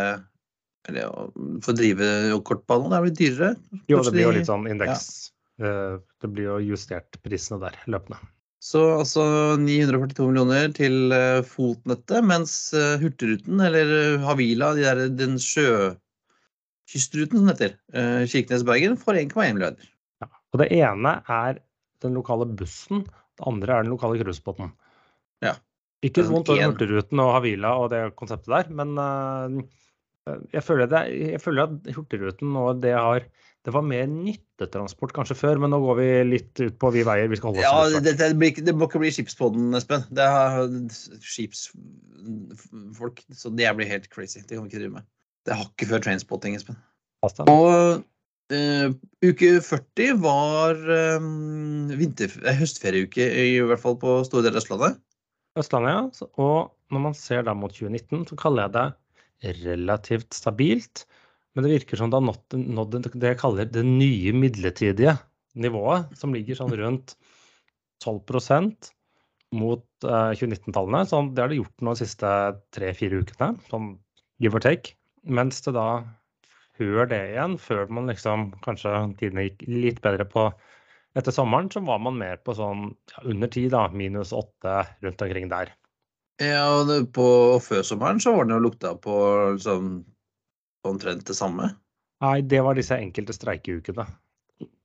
eller 0.88 1.10
for 1.60 1.74
å 1.74 1.76
drive 1.76 2.06
kortbanen. 2.48 2.88
Det 2.88 2.96
er 2.96 3.04
blitt 3.04 3.18
dyrere. 3.18 3.50
Jo, 3.90 4.00
det 4.00 4.14
blir 4.14 4.24
jo 4.24 4.36
litt 4.38 4.48
sånn 4.48 4.64
indeks. 4.70 5.10
Ja. 5.60 5.98
Det 6.00 6.28
blir 6.32 6.46
jo 6.46 6.54
justert 6.70 7.18
prisene 7.20 7.58
der 7.60 7.76
løpende. 7.92 8.16
Så 8.60 8.80
altså 8.98 9.22
942 9.56 10.26
millioner 10.28 10.72
til 10.76 11.14
eh, 11.16 11.40
fotnettet, 11.48 12.20
mens 12.28 12.52
eh, 12.76 13.00
Hurtigruten, 13.00 13.62
eller 13.64 13.92
eh, 13.96 14.26
Havila, 14.26 14.74
de 14.76 14.84
der, 14.84 15.00
den 15.16 15.38
sjøkystruten 15.40 17.40
som 17.40 17.48
heter, 17.48 17.78
Kirkenes-Bergen, 18.28 18.98
får 19.00 19.22
1,1 19.22 19.56
milliarder. 19.56 19.88
Og 20.52 20.60
det 20.60 20.68
ene 20.76 21.14
er 21.30 21.62
den 22.04 22.18
lokale 22.18 22.50
bussen, 22.58 23.06
det 23.38 23.48
andre 23.48 23.78
er 23.78 23.86
den 23.86 23.94
lokale 23.94 24.20
cruisebåten. 24.20 24.74
Ja. 25.40 25.54
Ikke 26.04 26.26
vondt 26.28 26.52
om 26.52 26.60
Hurtigruten 26.60 27.22
og 27.22 27.32
Havila 27.38 27.72
og 27.80 27.88
det 27.94 28.02
konseptet 28.20 28.52
der, 28.52 28.68
men 28.76 28.92
jeg, 30.54 30.62
føler 30.64 30.86
det, 30.90 31.00
jeg 31.34 31.40
føler 31.42 31.68
at 31.68 31.72
Hurtigruten 31.96 32.56
og 32.58 32.82
det 32.84 32.94
har 32.96 33.20
Det 33.60 33.74
var 33.74 33.82
mer 33.84 34.06
nyttetransport 34.08 35.12
kanskje 35.12 35.36
før, 35.36 35.58
men 35.60 35.68
nå 35.74 35.78
går 35.82 35.96
vi 35.98 36.04
litt 36.24 36.60
ut 36.62 36.78
på 36.80 36.90
vi 36.94 37.02
veier. 37.04 37.28
Vi 37.28 37.36
skal 37.36 37.50
holde 37.50 37.60
oss 37.60 37.68
Ja, 37.68 38.00
det, 38.00 38.16
det, 38.16 38.38
blir 38.40 38.56
det 38.56 38.72
må 38.72 38.88
ikke 38.88 39.02
bli 39.02 39.10
skipspodden, 39.12 39.76
Espen. 39.76 40.00
Det 40.08 40.24
er 40.24 40.64
skipsfolk, 41.20 43.20
så 43.36 43.52
det 43.52 43.68
blir 43.76 43.84
helt 43.90 44.08
crazy. 44.08 44.40
Det 44.40 44.56
kan 44.56 44.64
vi 44.64 44.72
ikke 44.72 44.80
drive 44.80 44.94
med. 44.94 45.04
Det 45.44 45.52
har 45.58 45.66
ikke 45.68 45.90
før 45.92 46.00
trainspotting, 46.06 46.56
Espen. 46.56 46.80
Og 47.20 48.00
uh, 48.54 48.88
uke 49.28 49.60
40 49.60 50.16
var 50.24 50.80
um, 51.20 51.92
vinter, 52.00 52.32
eh, 52.40 52.56
høstferieuke, 52.56 53.20
i 53.44 53.60
hvert 53.60 53.82
fall 53.82 54.00
på 54.00 54.24
store 54.28 54.42
deler 54.46 54.56
av 54.56 54.62
Østlandet. 54.64 54.96
Østlandet, 55.60 55.92
ja. 55.92 56.00
Og 56.40 56.72
når 56.94 57.00
man 57.10 57.14
ser 57.16 57.44
da 57.46 57.54
mot 57.56 57.72
2019, 57.74 58.26
så 58.30 58.34
kaller 58.38 58.66
jeg 58.66 58.72
det 58.78 58.86
relativt 59.42 60.34
stabilt. 60.36 61.06
Men 61.54 61.66
det 61.66 61.74
virker 61.80 61.98
som 61.98 62.12
det 62.12 62.20
har 62.20 62.62
nådd, 62.62 62.96
det 63.16 63.32
jeg 63.32 63.40
kaller 63.40 63.66
det 63.66 63.82
nye 63.86 64.32
midlertidige 64.36 65.16
nivået, 65.58 66.12
som 66.18 66.34
ligger 66.34 66.58
sånn 66.58 66.76
rundt 66.78 67.16
12% 68.04 68.92
mot 69.58 69.84
eh, 70.06 70.30
2019-tallene. 70.38 71.02
Sånn, 71.10 71.32
det 71.34 71.42
har 71.42 71.50
det 71.50 71.58
gjort 71.58 71.84
nå 71.84 71.96
de 71.96 72.04
siste 72.04 72.30
tre-fire 72.76 73.22
ukene, 73.24 73.56
sånn 73.70 73.92
give 74.40 74.56
or 74.56 74.64
take. 74.64 74.94
Mens 75.26 75.60
det 75.66 75.74
da 75.76 75.88
før 76.80 77.08
det 77.10 77.20
igjen, 77.34 77.58
før 77.60 77.90
man 77.92 78.08
liksom 78.08 78.50
kanskje 78.64 78.94
tidene 79.20 79.48
gikk 79.48 79.66
litt 79.68 80.00
bedre 80.04 80.24
på 80.28 80.46
etter 81.18 81.34
sommeren, 81.34 81.68
så 81.72 81.82
var 81.84 81.98
man 82.00 82.16
mer 82.20 82.38
på 82.46 82.54
sånn 82.56 82.92
ja, 83.12 83.24
under 83.26 83.50
ti, 83.52 83.66
da, 83.72 83.88
minus 83.92 84.32
åtte 84.36 84.84
rundt 85.02 85.26
omkring 85.26 85.50
der. 85.50 85.74
Ja, 86.40 86.64
og 86.78 86.88
det, 86.88 87.02
på, 87.16 87.26
og 87.54 87.60
før 87.64 87.84
sommeren 87.84 88.20
så 88.22 88.32
var 88.32 88.46
den 88.46 88.56
jo 88.56 88.64
lukta 88.64 88.94
på 88.96 89.14
liksom, 89.58 89.92
omtrent 90.88 91.26
det 91.28 91.36
samme. 91.36 91.74
Nei, 92.24 92.38
det 92.44 92.62
var 92.64 92.76
disse 92.76 92.96
enkelte 92.96 93.36
streikeukene 93.36 94.06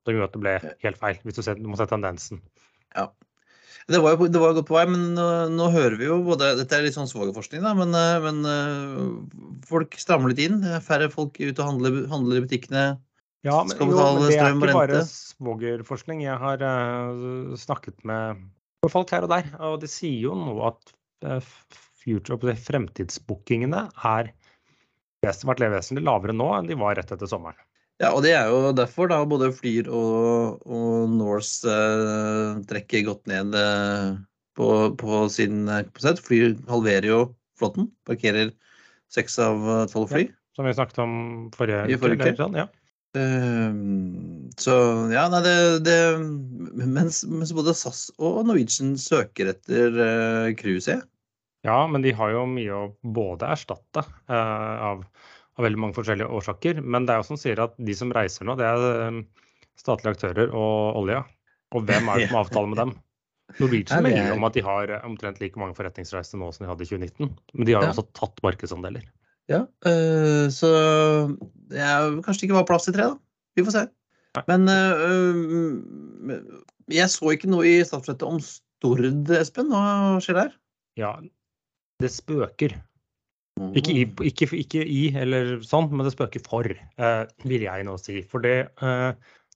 som 0.05 0.13
gjorde 0.13 0.27
at 0.27 0.35
det 0.35 0.41
ble 0.43 0.55
helt 0.85 0.99
feil, 1.01 1.21
hvis 1.25 1.37
du, 1.37 1.41
ser, 1.45 1.57
du 1.59 1.69
må 1.71 1.79
se 1.79 1.87
tendensen. 1.89 2.43
Det 3.85 3.99
var 4.01 4.15
jo 4.15 4.27
det 4.31 4.41
var 4.41 4.55
godt 4.57 4.67
på 4.69 4.77
vei, 4.79 4.85
men 4.89 5.11
nå, 5.13 5.25
nå 5.53 5.67
hører 5.73 5.97
vi 5.99 6.07
jo 6.07 6.17
både 6.25 6.55
Dette 6.57 6.77
er 6.77 6.87
litt 6.87 6.95
sånn 6.95 7.09
svogerforskning, 7.09 7.61
da, 7.61 7.75
men, 7.77 7.93
eh, 7.93 8.15
men 8.23 8.39
eh, 8.49 9.59
folk 9.69 9.93
strammer 10.01 10.31
litt 10.31 10.41
inn. 10.41 10.63
Er 10.65 10.81
Færre 10.81 11.09
folk 11.13 11.37
ute 11.37 11.53
og 11.59 11.67
handler, 11.67 11.99
handler 12.09 12.39
i 12.39 12.45
butikkene. 12.47 12.85
Ja, 13.45 13.59
men, 13.61 13.77
jo, 13.77 13.91
men 13.93 14.23
det 14.25 14.39
er 14.39 14.55
ikke 14.55 14.73
bare 14.73 15.03
svogerforskning. 15.05 16.23
Jeg 16.25 16.37
har 16.41 16.63
uh, 16.65 17.53
snakket 17.61 17.99
med 18.09 18.41
folk 18.89 19.13
her 19.13 19.27
og 19.27 19.29
der, 19.29 19.51
og 19.67 19.77
de 19.83 19.89
sier 19.89 20.17
jo 20.23 20.33
nå 20.39 20.55
at 20.65 20.95
future, 22.05 22.55
fremtidsbookingene 22.67 23.87
er 24.05 24.33
vært 25.25 25.63
vesentlig 25.73 26.05
lavere 26.05 26.35
nå 26.35 26.51
enn 26.53 26.69
de 26.69 26.77
var 26.77 26.97
rett 26.99 27.11
etter 27.13 27.29
sommeren. 27.29 27.57
Ja, 28.03 28.11
og 28.11 28.25
det 28.25 28.33
er 28.35 28.49
jo 28.51 28.73
derfor 28.75 29.07
da 29.07 29.21
både 29.25 29.53
Flyr 29.55 29.87
og, 29.87 30.59
og 30.67 31.11
Norse 31.13 31.71
eh, 31.71 32.57
trekker 32.67 33.05
godt 33.07 33.29
ned 33.31 33.55
eh, 33.55 34.09
på, 34.59 34.67
på 34.99 35.21
sin 35.31 35.63
eh, 35.71 35.85
kapasitet. 35.87 36.19
Flyr 36.25 36.57
halverer 36.67 37.07
jo 37.07 37.19
flåten, 37.55 37.87
parkerer 38.07 38.51
seks 39.15 39.39
av 39.39 39.63
eh, 39.63 39.85
tolv 39.93 40.11
fly. 40.11 40.25
Som 40.55 40.67
vi 40.67 40.75
snakket 40.75 40.99
om 41.03 41.15
forrige 41.55 41.85
I 41.87 41.97
forrige 41.99 42.33
uke. 42.33 42.35
Sånn, 42.41 42.59
ja. 42.59 42.67
Ehm, 43.15 44.51
så 44.59 44.75
ja, 45.13 45.25
nei, 45.31 45.41
det, 45.45 45.55
det 45.87 45.97
mens, 46.83 47.23
mens 47.27 47.53
både 47.55 47.75
SAS 47.75 48.09
og 48.19 48.41
Norwegian 48.47 48.95
søker 48.99 49.53
etter 49.53 49.95
uh, 49.95 50.49
cruise, 50.59 50.97
ja, 51.65 51.77
men 51.89 52.03
de 52.05 52.11
har 52.13 52.29
jo 52.35 52.43
mye 52.49 52.75
å 52.77 52.83
både 53.15 53.47
erstatte 53.55 54.03
eh, 54.29 54.83
av, 54.91 55.01
av 55.57 55.65
veldig 55.65 55.81
mange 55.81 55.97
forskjellige 55.97 56.29
årsaker. 56.37 56.81
Men 56.85 57.07
det 57.07 57.15
er 57.15 57.23
jo 57.23 57.27
som 57.31 57.39
sier 57.41 57.61
at 57.63 57.73
de 57.81 57.95
som 57.97 58.13
reiser 58.13 58.45
nå, 58.47 58.53
det 58.59 58.67
er 58.69 58.85
eh, 59.07 59.17
statlige 59.81 60.13
aktører 60.15 60.53
og 60.53 61.01
olja. 61.01 61.23
Og 61.75 61.87
hvem 61.89 62.07
er 62.13 62.21
det 62.21 62.29
som 62.29 62.37
har 62.39 62.45
avtale 62.45 62.71
med 62.71 62.81
dem? 62.83 62.93
Norwegian 63.59 64.01
melder 64.05 64.23
er- 64.29 64.33
om 64.37 64.45
at 64.47 64.55
de 64.57 64.61
har 64.65 64.91
omtrent 65.05 65.37
like 65.41 65.59
mange 65.61 65.75
forretningsreiser 65.77 66.39
nå 66.41 66.47
som 66.53 66.65
de 66.65 66.69
hadde 66.71 66.85
i 66.85 66.89
2019. 66.89 67.33
Men 67.53 67.67
de 67.69 67.75
har 67.75 67.83
jo 67.85 67.91
Ja. 67.91 67.93
også 67.97 68.07
tatt 68.17 68.41
markedsandeler. 68.45 69.03
Ja, 69.51 69.59
øh, 69.85 70.47
så 70.49 70.69
det 71.69 71.77
er 71.85 72.15
kanskje 72.25 72.47
ikke 72.47 72.55
var 72.57 72.65
plass 72.65 72.87
til 72.87 72.95
tre, 72.97 73.11
da. 73.11 73.17
Vi 73.57 73.61
får 73.67 73.75
se. 73.75 73.83
Nei. 74.35 74.43
Men 74.49 74.65
eh, 74.73 75.03
eh, 76.33 76.39
jeg 76.97 77.11
så 77.13 77.29
ikke 77.35 77.49
noe 77.53 77.65
i 77.69 77.75
statsbudsjettet 77.85 78.25
om 78.27 78.41
Stord, 78.43 79.05
Espen. 79.37 79.69
Hva 79.69 80.17
skjer 80.25 80.39
der? 80.41 80.55
Ja, 80.99 81.11
det 82.01 82.11
spøker. 82.13 82.75
Ikke 83.79 83.93
i, 83.95 84.03
ikke, 84.27 84.49
ikke 84.59 84.83
i 84.83 85.01
eller 85.15 85.61
sånn, 85.63 85.87
men 85.93 86.03
det 86.03 86.11
spøker 86.11 86.43
for, 86.43 86.67
eh, 86.67 87.23
vil 87.47 87.63
jeg 87.63 87.85
nå 87.87 87.95
si. 88.01 88.19
For 88.27 88.43
det 88.43 88.55
eh, 88.83 89.11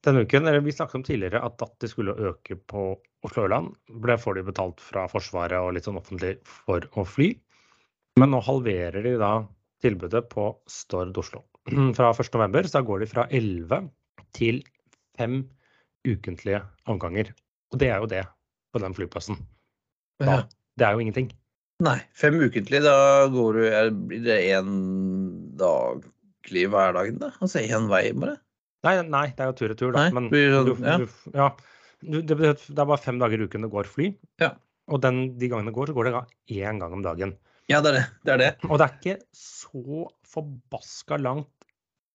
denne 0.07 0.23
uken, 0.23 0.47
eller 0.47 0.63
vi 0.63 0.71
snakket 0.71 1.01
om 1.01 1.03
tidligere 1.03 1.41
at 1.43 1.57
datter 1.59 1.91
skulle 1.91 2.15
øke 2.29 2.55
på 2.71 2.93
Oslo 3.27 3.43
Ørland, 3.43 3.73
ble 3.99 4.15
får 4.15 4.39
de 4.39 4.45
betalt 4.47 4.79
fra 4.83 5.03
Forsvaret 5.11 5.59
og 5.59 5.73
litt 5.75 5.89
sånn 5.89 5.99
offentlig 5.99 6.37
for 6.47 6.85
å 6.95 7.03
fly. 7.03 7.33
Men 8.19 8.31
nå 8.31 8.39
halverer 8.45 9.03
de 9.03 9.17
da 9.19 9.33
tilbudet 9.83 10.25
på 10.31 10.53
Stord 10.71 11.19
Oslo. 11.19 11.43
Fra 11.97 12.13
1.11. 12.15 12.71
så 12.71 12.81
går 12.87 13.03
de 13.03 13.07
fra 13.11 13.27
11 13.35 13.89
til 14.35 14.63
5 15.19 15.41
ukentlige 16.07 16.63
avganger. 16.89 17.33
Og 17.73 17.81
det 17.83 17.91
er 17.91 17.99
jo 17.99 18.09
det 18.09 18.23
på 18.73 18.81
den 18.81 18.95
flyplassen. 18.95 19.37
Da, 20.23 20.45
Det 20.79 20.87
er 20.87 20.95
jo 20.95 21.03
ingenting. 21.03 21.29
Nei, 21.85 21.97
fem 22.17 22.35
ukentlig. 22.41 22.81
Da 22.83 22.95
går 23.31 23.55
du, 23.55 23.63
er, 23.69 23.89
blir 24.09 24.23
det 24.25 24.37
én 24.51 24.71
daglig 25.59 26.65
hverdagen, 26.73 27.19
da? 27.21 27.31
Altså 27.39 27.63
én 27.63 27.87
vei, 27.91 28.09
bare? 28.11 28.35
Nei, 28.87 28.95
nei, 29.07 29.25
det 29.35 29.43
er 29.43 29.51
jo 29.51 29.57
tur-retur, 29.59 29.93
da. 29.95 30.07
Nei, 30.07 30.15
Men 30.15 30.27
det 30.31 30.41
du, 30.51 30.73
sånn, 30.73 30.87
ja. 30.87 30.97
du, 30.99 31.35
ja. 31.35 31.47
Du, 31.99 32.17
det, 32.23 32.35
det 32.39 32.75
er 32.75 32.87
bare 32.87 32.99
fem 33.03 33.19
dager 33.19 33.39
i 33.39 33.47
uken 33.47 33.67
det 33.67 33.71
går 33.71 33.87
fly. 33.91 34.09
Ja. 34.43 34.53
Og 34.91 35.01
den, 35.03 35.21
de 35.39 35.49
gangene 35.51 35.71
det 35.71 35.77
går, 35.77 35.91
så 35.91 35.95
går 35.97 36.09
det 36.09 36.19
én 36.59 36.79
gang 36.81 36.95
om 36.95 37.03
dagen. 37.05 37.35
Ja, 37.69 37.83
det 37.85 37.91
er 37.91 37.97
det. 37.99 38.05
Det 38.25 38.33
er 38.33 38.41
det. 38.41 38.51
Og 38.67 38.79
det 38.79 38.87
er 38.87 38.95
ikke 38.97 39.17
så 39.37 40.05
forbaska 40.25 41.19
langt 41.21 41.51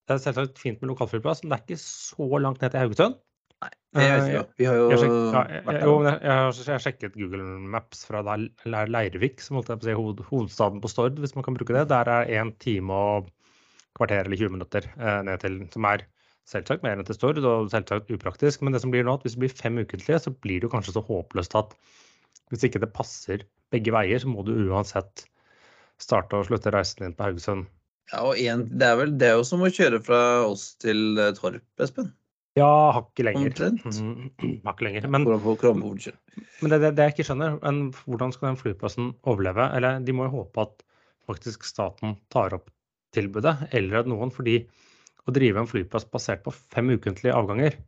Det 0.05 0.17
er 0.17 0.25
selvsagt 0.25 0.59
fint 0.61 0.81
med 0.83 0.91
lokalflyplass, 0.91 1.45
men 1.45 1.53
det 1.53 1.57
er 1.57 1.65
ikke 1.65 1.81
så 1.81 2.27
langt 2.43 2.61
ned 2.61 2.75
til 2.75 2.83
Haugesund. 2.83 3.15
Det 3.95 4.03
vet 4.11 4.25
ikke. 4.29 4.43
Vi 4.59 4.67
har 4.67 4.77
jo 4.81 4.87
Jeg, 4.91 4.99
sjek, 5.05 5.13
ja, 5.15 5.43
jeg, 5.55 5.83
jo, 5.87 5.93
jeg, 6.03 6.15
jeg, 6.25 6.33
har- 6.35 6.57
jeg 6.65 6.73
har 6.75 6.83
sjekket 6.83 7.15
Google 7.21 7.45
Maps 7.75 8.03
fra 8.09 8.23
der, 8.27 8.49
Leirvik, 8.91 9.41
som 9.45 9.59
holdt 9.61 9.71
jeg 9.71 9.79
på 9.81 9.87
å 9.87 9.89
si 9.91 9.95
hoved, 10.01 10.23
hovedstaden 10.31 10.81
på 10.83 10.91
Stord, 10.91 11.21
hvis 11.23 11.35
man 11.39 11.47
kan 11.47 11.55
bruke 11.55 11.77
det. 11.77 11.85
Der 11.93 12.11
er 12.11 12.33
én 12.41 12.51
time 12.63 12.91
og 12.97 13.29
kvarter 13.95 14.25
eller 14.27 14.37
20 14.41 14.51
minutter 14.57 14.89
eh, 14.99 15.21
ned 15.29 15.39
til, 15.45 15.61
som 15.73 15.87
er 15.87 16.03
selvsagt 16.51 16.83
mer 16.85 16.99
enn 16.99 17.07
til 17.09 17.17
Stord 17.17 17.39
og 17.47 17.71
selvsagt 17.73 18.11
upraktisk. 18.13 18.65
Men 18.67 18.75
det 18.75 18.83
som 18.83 18.91
blir 18.93 19.07
nå, 19.07 19.15
at 19.15 19.23
hvis 19.25 19.37
det 19.39 19.45
blir 19.47 19.55
fem 19.55 19.79
ukentlige, 19.81 20.19
så 20.27 20.35
blir 20.35 20.59
det 20.59 20.67
jo 20.69 20.73
kanskje 20.75 20.97
så 20.99 21.05
håpløst 21.07 21.55
at 21.63 21.77
hvis 22.53 22.67
ikke 22.67 22.83
det 22.83 22.91
passer 22.93 23.47
begge 23.73 23.95
veier, 23.95 24.19
så 24.21 24.29
må 24.29 24.43
du 24.45 24.53
uansett 24.67 25.25
starte 26.03 26.37
og 26.37 26.49
slutte 26.51 26.75
reisen 26.75 27.07
din 27.07 27.15
på 27.17 27.25
Haugesund. 27.31 27.65
Ja, 28.13 28.21
og 28.27 28.37
en, 28.37 28.67
det, 28.75 28.85
er 28.91 28.99
vel, 29.01 29.15
det 29.17 29.31
er 29.31 29.39
jo 29.39 29.47
som 29.49 29.63
å 29.65 29.71
kjøre 29.73 30.03
fra 30.05 30.19
oss 30.45 30.75
til 30.83 31.15
eh, 31.23 31.31
Torp, 31.39 31.63
Espen. 31.81 32.11
Ja, 32.55 32.93
hakket 32.95 33.27
lenger. 33.27 33.49
Omtrent. 33.51 33.87
Mm, 33.99 34.61
hakket 34.65 34.87
lenger. 34.87 35.09
Men. 35.11 35.25
Men 36.63 36.71
det, 36.71 36.79
det, 36.85 36.91
det 36.95 37.07
jeg 37.09 37.15
ikke 37.17 37.27
skjønner, 37.31 37.57
en, 37.67 37.81
hvordan 38.07 38.35
skal 38.35 38.53
den 38.53 38.61
flyplassen 38.61 39.09
overleve? 39.27 39.67
Eller 39.75 39.99
de 40.07 40.15
må 40.15 40.29
jo 40.29 40.37
håpe 40.45 40.63
at 40.63 40.85
faktisk 41.27 41.65
staten 41.67 42.15
tar 42.31 42.55
opp 42.55 42.71
tilbudet, 43.15 43.57
eller 43.75 44.03
at 44.03 44.11
noen, 44.11 44.31
fordi 44.35 44.61
å 45.25 45.33
drive 45.35 45.63
en 45.63 45.71
flyplass 45.71 46.07
basert 46.13 46.43
på 46.45 46.53
fem 46.53 46.91
ukentlige 46.95 47.33
avganger 47.35 47.79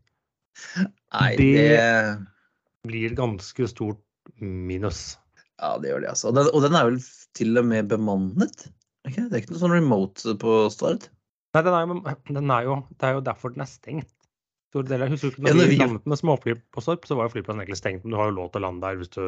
Nei, 1.12 1.36
Det- 1.36 1.76
det 1.76 2.88
blir 2.88 3.14
ganske 3.18 3.66
stort 3.68 4.00
minus. 4.40 5.18
Ja, 5.60 5.76
det 5.78 5.90
gjør 5.90 6.00
det, 6.00 6.08
altså. 6.14 6.28
Og 6.30 6.34
den, 6.38 6.48
og 6.54 6.62
den 6.64 6.74
er 6.78 6.84
vel 6.88 6.98
til 7.36 7.58
og 7.58 7.66
med 7.66 7.88
bemannet? 7.90 8.66
Okay, 9.06 9.28
det? 9.28 9.32
er 9.32 9.42
ikke 9.42 9.52
noe 9.54 9.60
sånn 9.62 9.74
remote 9.76 10.34
på 10.40 10.54
Stord? 10.72 11.08
Nei, 11.54 11.62
den 11.62 11.74
er 11.76 11.86
jo, 11.86 12.00
den 12.34 12.50
er 12.50 12.62
jo, 12.66 12.78
det 12.96 13.06
er 13.08 13.12
jo 13.18 13.20
derfor 13.28 13.52
den 13.54 13.62
er 13.66 13.70
stengt. 13.70 14.15
Stor 14.76 14.84
del, 14.90 15.02
av 15.06 15.08
husker 15.14 15.30
ikke 15.32 15.40
når 15.46 15.56
ja, 15.62 15.66
vi 15.70 15.76
landet 15.80 16.08
med 16.12 16.18
småfly 16.20 16.52
på 16.76 16.82
Sorp, 16.84 17.06
så 17.08 17.16
var 17.16 17.30
jo 17.30 17.32
flyplassen 17.32 17.62
egentlig 17.62 17.78
stengt, 17.80 18.02
men 18.04 18.12
du 18.12 18.18
har 18.20 18.28
jo 18.28 18.34
lov 18.36 18.50
til 18.52 18.60
å 18.60 18.66
lande 18.66 18.84
der 18.84 18.98
hvis 19.00 19.08
du 19.14 19.22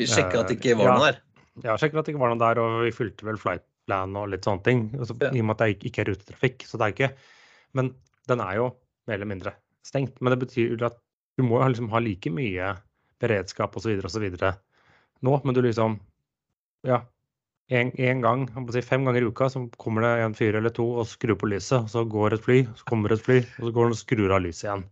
Vi 0.00 0.06
sjekka 0.10 0.40
at 0.42 0.50
det 0.50 0.56
ikke 0.58 0.72
Eh, 0.74 0.78
var 0.80 0.88
ja. 0.88 0.94
noe 0.98 1.06
der. 1.12 1.20
Ja, 1.62 1.76
sjekker 1.78 2.00
at 2.00 2.06
det 2.08 2.14
ikke 2.14 2.22
var 2.24 2.32
noe 2.34 2.42
der, 2.42 2.58
og 2.62 2.82
vi 2.86 2.90
fulgte 2.94 3.26
vel 3.28 3.38
flightplan 3.38 4.16
og 4.18 4.28
litt 4.34 4.46
sånne 4.46 4.64
ting. 4.66 4.82
Altså, 4.98 5.14
Ja. 5.22 5.30
I 5.30 5.40
og 5.42 5.46
med 5.46 5.54
at 5.54 5.58
det 5.62 5.68
ikke- 5.78 5.86
ikke 5.92 6.00
er 6.02 6.10
rutetrafikk. 6.12 6.58
Så 6.66 6.78
det 6.78 6.86
er 6.86 6.92
ikke 6.94 7.14
Men 7.74 7.94
den 8.26 8.40
er 8.40 8.54
jo 8.56 8.74
mer 9.06 9.14
eller 9.14 9.26
mindre 9.26 9.52
stengt. 9.84 10.20
Men 10.20 10.30
det 10.36 10.40
betyr 10.48 10.78
jo 10.78 10.86
at 10.86 10.96
du 11.36 11.42
må 11.44 11.60
jo 11.62 11.68
liksom 11.68 11.90
ha 11.90 11.98
like 11.98 12.30
mye 12.30 12.76
beredskap 13.20 13.76
osv. 13.76 13.98
osv. 14.04 14.56
nå. 15.22 15.44
Men 15.44 15.54
du 15.54 15.62
liksom 15.62 16.00
Ja. 16.84 17.02
En, 17.68 17.90
en 18.00 18.22
gang, 18.24 18.46
si 18.72 18.80
fem 18.80 19.04
ganger 19.04 19.26
i 19.26 19.28
uka, 19.28 19.50
så 19.52 19.60
kommer 19.80 20.06
det 20.06 20.12
en 20.24 20.36
fyr 20.36 20.56
eller 20.56 20.72
to 20.72 20.86
og 21.02 21.08
skrur 21.10 21.36
på 21.36 21.50
lyset. 21.52 21.90
Så 21.92 22.04
går 22.08 22.38
et 22.38 22.44
fly, 22.46 22.62
så 22.78 22.86
kommer 22.88 23.12
et 23.12 23.24
fly, 23.24 23.42
og 23.58 23.66
så 23.66 23.72
går 23.76 23.90
den 23.90 23.96
og 23.96 24.00
skrur 24.00 24.32
av 24.32 24.44
lyset 24.44 24.64
igjen. 24.68 24.84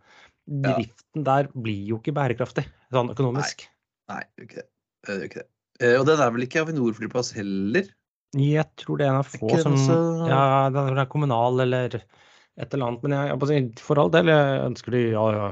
Ja. 0.46 0.74
Driften 0.76 1.24
der 1.26 1.48
blir 1.56 1.88
jo 1.88 2.00
ikke 2.02 2.14
bærekraftig, 2.16 2.66
sånn 2.94 3.12
økonomisk. 3.14 3.64
Nei, 4.12 4.22
ikke 4.44 4.60
det. 4.60 4.66
gjør 5.08 5.24
ikke 5.26 5.40
det. 5.40 5.48
Eh, 5.80 5.96
Og 5.98 6.04
den 6.08 6.20
er 6.22 6.34
vel 6.34 6.46
ikke 6.46 6.62
Avinor-flyplass 6.64 7.32
heller? 7.36 7.88
Jeg 8.36 8.66
tror 8.80 9.00
det 9.00 9.06
er 9.06 9.14
en 9.14 9.22
av 9.22 9.30
få 9.30 9.56
som 9.62 9.76
så... 9.80 9.96
Ja, 10.28 10.68
den 10.72 11.00
er 11.00 11.08
kommunal 11.10 11.62
eller 11.64 11.96
et 11.96 12.74
eller 12.74 12.90
annet. 12.90 13.04
Men 13.04 13.16
jeg, 13.16 13.38
jeg, 13.56 13.70
for 13.84 14.00
all 14.00 14.12
del, 14.12 14.30
jeg 14.32 14.60
ønsker 14.66 14.96
de 14.96 15.02
ja, 15.14 15.24
ja, 15.36 15.46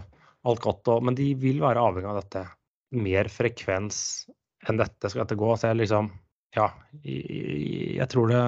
alt 0.50 0.62
godt. 0.64 0.92
Og, 0.92 1.04
men 1.08 1.16
de 1.18 1.30
vil 1.40 1.62
være 1.64 1.80
avhengig 1.80 2.10
av 2.12 2.20
dette. 2.20 2.44
Mer 3.00 3.30
frekvens 3.32 3.98
enn 4.68 4.80
dette 4.80 5.10
skal 5.10 5.24
dette 5.24 5.38
gå. 5.40 5.50
Så 5.56 5.70
jeg 5.72 5.80
liksom 5.82 6.12
ja, 6.54 6.68
jeg 7.02 8.06
tror 8.12 8.30
det 8.30 8.42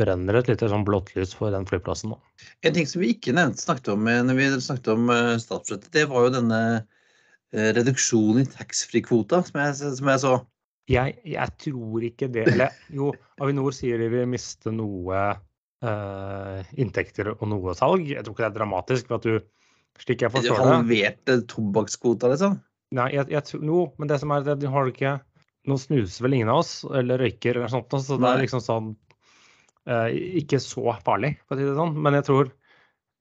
brenner 0.00 0.38
et 0.38 0.48
lite 0.48 0.70
sånn 0.72 0.86
blått 0.86 1.12
lys 1.16 1.34
for 1.36 1.52
den 1.52 1.66
flyplassen 1.68 2.14
nå. 2.14 2.20
En 2.64 2.76
ting 2.76 2.88
som 2.88 3.02
vi 3.02 3.12
ikke 3.12 3.34
nevnte, 3.36 3.60
snakket 3.60 3.92
om 3.92 4.08
når 4.08 4.38
vi 4.38 4.50
snakket 4.64 4.92
om 4.94 5.10
statsbudsjettet, 5.42 5.90
det 5.92 6.06
var 6.12 6.26
jo 6.26 6.34
denne 6.38 6.60
reduksjonen 7.52 8.42
i 8.42 8.48
taxfree-kvota 8.56 9.42
som, 9.46 9.60
som, 9.76 10.10
jeg 10.12 10.22
så. 10.24 10.32
Jeg, 10.90 11.16
jeg, 11.26 11.52
tror 11.58 12.04
ikke 12.06 12.28
det 12.30 12.46
Eller 12.52 12.74
jo, 12.94 13.10
Avinor 13.42 13.74
sier 13.74 13.98
de 13.98 14.08
vil 14.12 14.28
miste 14.30 14.70
noe 14.74 15.22
eh, 15.82 16.74
inntekter 16.78 17.32
og 17.34 17.46
noe 17.50 17.74
salg. 17.78 18.06
Jeg 18.12 18.22
tror 18.24 18.36
ikke 18.36 18.44
det 18.44 18.50
er 18.52 18.58
dramatisk. 18.60 19.08
for 19.08 19.18
at 19.18 19.26
du, 19.26 19.40
slik 20.02 20.22
jeg 20.22 20.32
forstår 20.34 20.60
det 20.60 20.68
Halverte 20.70 21.38
tobakkskvota, 21.50 22.30
liksom? 22.34 22.60
Nei, 22.96 23.08
jeg, 23.16 23.26
jeg 23.34 23.48
tror, 23.48 23.64
no, 23.66 23.80
men 23.98 24.10
det 24.10 24.20
som 24.22 24.30
er 24.30 24.46
det, 24.46 24.60
du 24.62 24.68
har 24.70 24.92
ikke 24.92 25.16
Nå 25.66 25.78
snuser 25.82 26.26
vel 26.26 26.36
ingen 26.38 26.52
av 26.52 26.62
oss, 26.62 26.78
eller 26.94 27.18
røyker 27.22 27.58
eller 27.58 27.72
sånt, 27.72 27.90
så 27.90 28.18
det 28.20 28.28
er 28.30 28.44
liksom 28.44 28.62
sånn 28.62 28.92
eh, 29.90 30.12
Ikke 30.42 30.60
så 30.62 30.94
farlig, 31.06 31.34
for 31.46 31.56
å 31.56 31.60
si 31.60 31.66
det 31.66 31.78
sånn. 31.78 31.96
Men 32.02 32.18
jeg 32.18 32.28
tror 32.28 32.52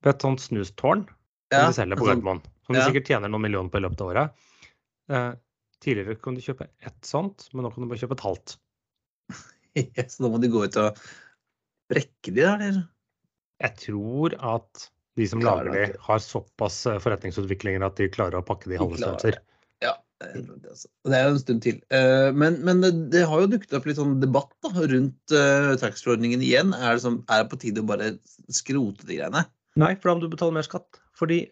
ved 0.05 0.11
et 0.13 0.25
sånt 0.27 0.43
snustårn 0.43 1.05
som 1.07 1.57
ja, 1.57 1.65
de 1.65 1.77
selger 1.77 1.97
på 1.97 2.05
altså, 2.05 2.11
Gardermoen, 2.13 2.43
som 2.67 2.77
ja. 2.77 2.85
sikkert 2.85 3.09
tjener 3.09 3.31
noen 3.31 3.45
millioner 3.47 3.73
på 3.73 3.81
i 3.81 3.85
løpet 3.85 4.03
av 4.03 4.11
året 4.13 4.49
eh, 5.13 5.31
Tidligere 5.85 6.17
kunne 6.21 6.41
du 6.41 6.45
kjøpe 6.45 6.69
ett 6.87 7.05
sånt, 7.05 7.47
men 7.53 7.65
nå 7.65 7.71
kan 7.73 7.83
du 7.83 7.89
bare 7.91 7.99
kjøpe 7.99 8.15
et 8.15 8.23
halvt. 8.25 8.53
så 10.13 10.23
da 10.23 10.29
må 10.31 10.39
de 10.41 10.49
gå 10.49 10.63
ut 10.63 10.77
og 10.81 11.01
brekke 11.91 12.31
de 12.31 12.39
der, 12.39 12.61
eller? 12.69 12.85
Jeg 13.61 13.77
tror 13.83 14.35
at 14.39 14.87
de 15.15 15.27
som 15.29 15.43
lager 15.43 15.71
de, 15.71 15.83
har 16.07 16.23
såpass 16.23 16.81
eh, 16.89 16.97
forretningsutviklinger 17.03 17.85
at 17.85 17.99
de 17.99 18.09
klarer 18.11 18.39
å 18.39 18.45
pakke 18.45 18.71
de 18.71 18.77
i 18.77 18.81
halve 18.81 18.99
størrelser. 18.99 19.37
Ja, 19.37 19.54
det 20.23 21.17
er 21.17 21.25
jo 21.25 21.33
en 21.33 21.41
stund 21.41 21.63
til. 21.65 21.81
Eh, 21.93 22.29
men, 22.35 22.61
men 22.67 22.79
det, 22.83 22.93
det, 23.13 23.25
har 23.27 23.43
jo 23.43 23.51
dukket 23.51 23.75
opp 23.75 23.89
litt 23.89 23.99
sånn 23.99 24.19
debatt 24.21 24.53
da, 24.63 24.71
rundt 24.93 25.35
uh, 25.35 25.73
taxfree-ordningen 25.81 26.43
igjen. 26.45 26.71
Er 26.77 26.95
det, 26.95 27.03
som, 27.03 27.19
er 27.27 27.43
det 27.43 27.51
på 27.51 27.59
tide 27.65 27.83
å 27.83 27.89
bare 27.89 28.13
skrote 28.53 29.07
de 29.07 29.19
greiene? 29.19 29.43
Nei, 29.75 29.91
for 29.99 30.09
da 30.09 30.15
må 30.15 30.23
du 30.23 30.31
betale 30.31 30.55
mer 30.55 30.67
skatt. 30.67 31.01
Fordi 31.19 31.43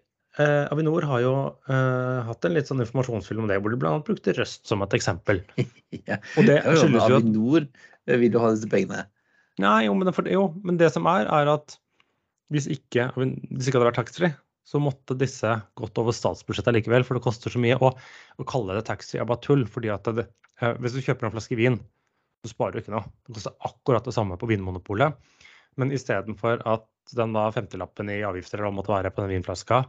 Eh, 0.41 0.65
Avinor 0.73 1.05
har 1.05 1.19
jo 1.21 1.33
eh, 1.69 2.19
hatt 2.25 2.45
en 2.47 2.55
litt 2.55 2.65
sånn 2.65 2.81
informasjonsfilm 2.81 3.43
om 3.43 3.51
det, 3.51 3.59
hvor 3.61 3.69
de 3.69 3.77
bl.a. 3.77 3.99
brukte 4.05 4.33
Røst 4.33 4.65
som 4.65 4.81
et 4.81 4.95
eksempel. 4.97 5.43
ja, 6.09 6.17
og 6.39 6.47
det 6.49 6.57
skyldes 6.63 7.05
jo 7.05 7.19
at 7.19 7.19
Avinor 7.19 7.67
vil 8.09 8.33
jo 8.33 8.41
ha 8.41 8.49
disse 8.55 8.69
pengene. 8.71 9.05
Nei, 9.61 9.83
jo 9.85 9.93
men, 9.93 10.09
det, 10.09 10.23
jo, 10.33 10.47
men 10.65 10.79
det 10.81 10.89
som 10.95 11.05
er, 11.09 11.29
er 11.29 11.51
at 11.53 11.77
hvis 12.53 12.65
ikke, 12.69 13.11
hvis 13.13 13.69
ikke 13.69 13.77
hadde 13.77 13.91
vært 13.91 13.99
taxfree, 14.01 14.33
så 14.63 14.79
måtte 14.79 15.17
disse 15.19 15.49
gått 15.77 15.99
over 15.99 16.15
statsbudsjettet 16.15 16.77
likevel, 16.77 17.03
for 17.07 17.17
det 17.17 17.25
koster 17.25 17.53
så 17.53 17.61
mye. 17.61 17.75
Og 17.83 17.99
å 18.39 18.47
kalle 18.47 18.77
det 18.77 18.85
taxi 18.87 19.19
er 19.19 19.27
bare 19.29 19.43
tull, 19.43 19.65
fordi 19.69 19.91
at 19.93 20.07
det, 20.15 20.27
eh, 20.61 20.77
hvis 20.79 20.95
du 20.95 21.03
kjøper 21.03 21.27
en 21.27 21.35
flaske 21.35 21.59
vin, 21.59 21.79
så 22.43 22.51
sparer 22.51 22.75
du 22.75 22.83
ikke 22.83 22.95
noe. 22.95 23.07
Det 23.27 23.37
koster 23.37 23.55
akkurat 23.67 24.07
det 24.07 24.15
samme 24.15 24.39
på 24.39 24.49
Vinmonopolet. 24.49 25.19
Men 25.79 25.93
istedenfor 25.95 26.63
at 26.69 26.87
den 27.15 27.35
da 27.35 27.49
femtilappen 27.51 28.11
i 28.11 28.21
avgifter 28.23 28.61
eller 28.61 28.75
måtte 28.75 28.93
være 28.93 29.11
på 29.11 29.23
den 29.23 29.35
vinflaska, 29.35 29.83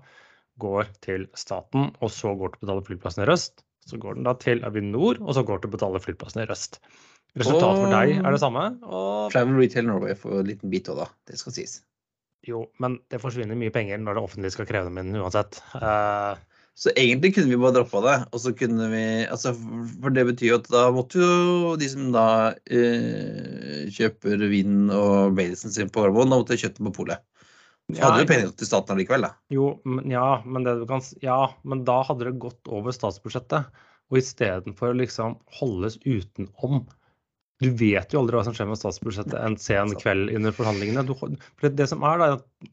går 0.62 0.90
til 1.02 1.26
staten, 1.38 1.90
og 1.98 2.12
så 2.14 2.34
går 2.38 2.54
til 2.54 2.60
å 2.60 2.66
betale 2.66 2.86
flyplassen 2.86 3.24
i 3.24 3.30
Røst. 3.30 3.64
Så 3.84 3.98
går 4.00 4.16
den 4.16 4.26
da 4.26 4.36
til 4.40 4.62
Avinor, 4.64 5.18
og 5.20 5.34
så 5.36 5.42
går 5.46 5.60
til 5.60 5.70
å 5.70 5.74
betale 5.74 6.02
flyplassen 6.02 6.44
i 6.44 6.46
Røst. 6.50 6.78
Resultatet 7.34 7.82
for 7.82 7.90
deg 7.90 8.20
er 8.20 8.36
det 8.36 8.40
samme. 8.42 8.68
Og... 8.86 9.32
Travel 9.34 9.58
Retail 9.58 9.88
Norway 9.88 10.14
får 10.18 10.38
en 10.38 10.48
liten 10.52 10.70
bit 10.70 10.90
òg, 10.92 11.02
da. 11.02 11.08
Det 11.26 11.40
skal 11.40 11.56
sies. 11.56 11.80
Jo, 12.44 12.66
men 12.82 12.98
det 13.12 13.22
forsvinner 13.22 13.58
mye 13.58 13.72
penger 13.72 14.00
når 14.02 14.18
det 14.18 14.24
offentlige 14.26 14.56
skal 14.56 14.68
kreve 14.68 14.90
dem 14.90 15.00
inn 15.00 15.22
uansett. 15.22 15.62
Uh... 15.76 16.34
Så 16.74 16.90
egentlig 16.98 17.36
kunne 17.36 17.52
vi 17.52 17.58
bare 17.62 17.76
droppa 17.76 18.00
det. 18.02 18.14
og 18.34 18.40
så 18.42 18.50
kunne 18.58 18.88
vi, 18.90 19.02
altså, 19.30 19.52
For 20.02 20.10
det 20.10 20.24
betyr 20.26 20.48
jo 20.48 20.56
at 20.58 20.70
da 20.74 20.88
måtte 20.90 21.20
jo 21.22 21.76
de 21.78 21.86
som 21.90 22.08
da 22.14 22.26
uh, 22.50 23.84
kjøper 23.94 24.42
vin 24.50 24.90
og 24.90 25.36
Baileysen 25.38 25.70
sin 25.70 25.92
på 25.94 26.02
Gardermoen, 26.02 26.34
da 26.34 26.40
måtte 26.40 26.56
de 26.56 26.64
kjøpt 26.64 26.80
den 26.80 26.90
på 26.90 26.96
polet. 26.98 27.22
Så 27.92 28.00
hadde 28.00 28.24
du 28.24 28.30
penger 28.30 28.52
til 28.56 28.66
staten 28.66 28.96
allikevel, 28.96 29.26
da? 29.26 29.34
Jo, 29.52 29.68
men, 29.86 30.08
ja, 30.10 30.40
men 30.48 30.66
kan, 30.88 31.04
ja, 31.22 31.38
men 31.68 31.84
da 31.86 31.98
hadde 32.08 32.26
det 32.30 32.40
gått 32.42 32.72
over 32.72 32.96
statsbudsjettet. 32.96 33.70
Og 34.10 34.18
istedenfor 34.18 34.90
å 34.90 34.98
liksom 34.98 35.36
holdes 35.60 36.00
utenom 36.02 36.88
Du 37.62 37.68
vet 37.78 38.10
jo 38.12 38.20
aldri 38.20 38.36
hva 38.36 38.42
som 38.46 38.54
skjer 38.56 38.66
med 38.66 38.80
statsbudsjettet 38.80 39.36
en 39.38 39.54
sen 39.62 39.92
kveld 40.00 40.32
under 40.34 40.54
forhandlingene. 40.56 41.04
Du, 41.06 41.12
for 41.14 41.70
det 41.70 41.86
som 41.90 42.02
er 42.06 42.18
da, 42.20 42.28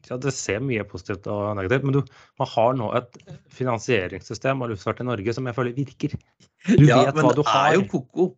ja, 0.08 0.18
Det 0.20 0.34
ser 0.34 0.58
mye 0.64 0.84
positivt 0.88 1.28
og 1.30 1.54
negativt, 1.58 1.86
men 1.86 2.00
du, 2.00 2.14
man 2.42 2.50
har 2.56 2.76
nå 2.80 2.90
et 2.98 3.20
finansieringssystem 3.54 4.64
av 4.64 4.72
luftfart 4.72 5.04
i 5.04 5.08
Norge 5.08 5.36
som 5.38 5.46
jeg 5.46 5.58
føler 5.58 5.78
virker. 5.78 6.18
Du 6.66 6.86
ja, 6.88 7.04
vet 7.06 7.22
hva 7.22 7.34
du 7.34 7.44
har. 7.46 7.52
Men 7.54 7.54
det 7.54 7.62
er 7.62 7.78
jo 7.78 7.88
ko-ko. 7.94 8.28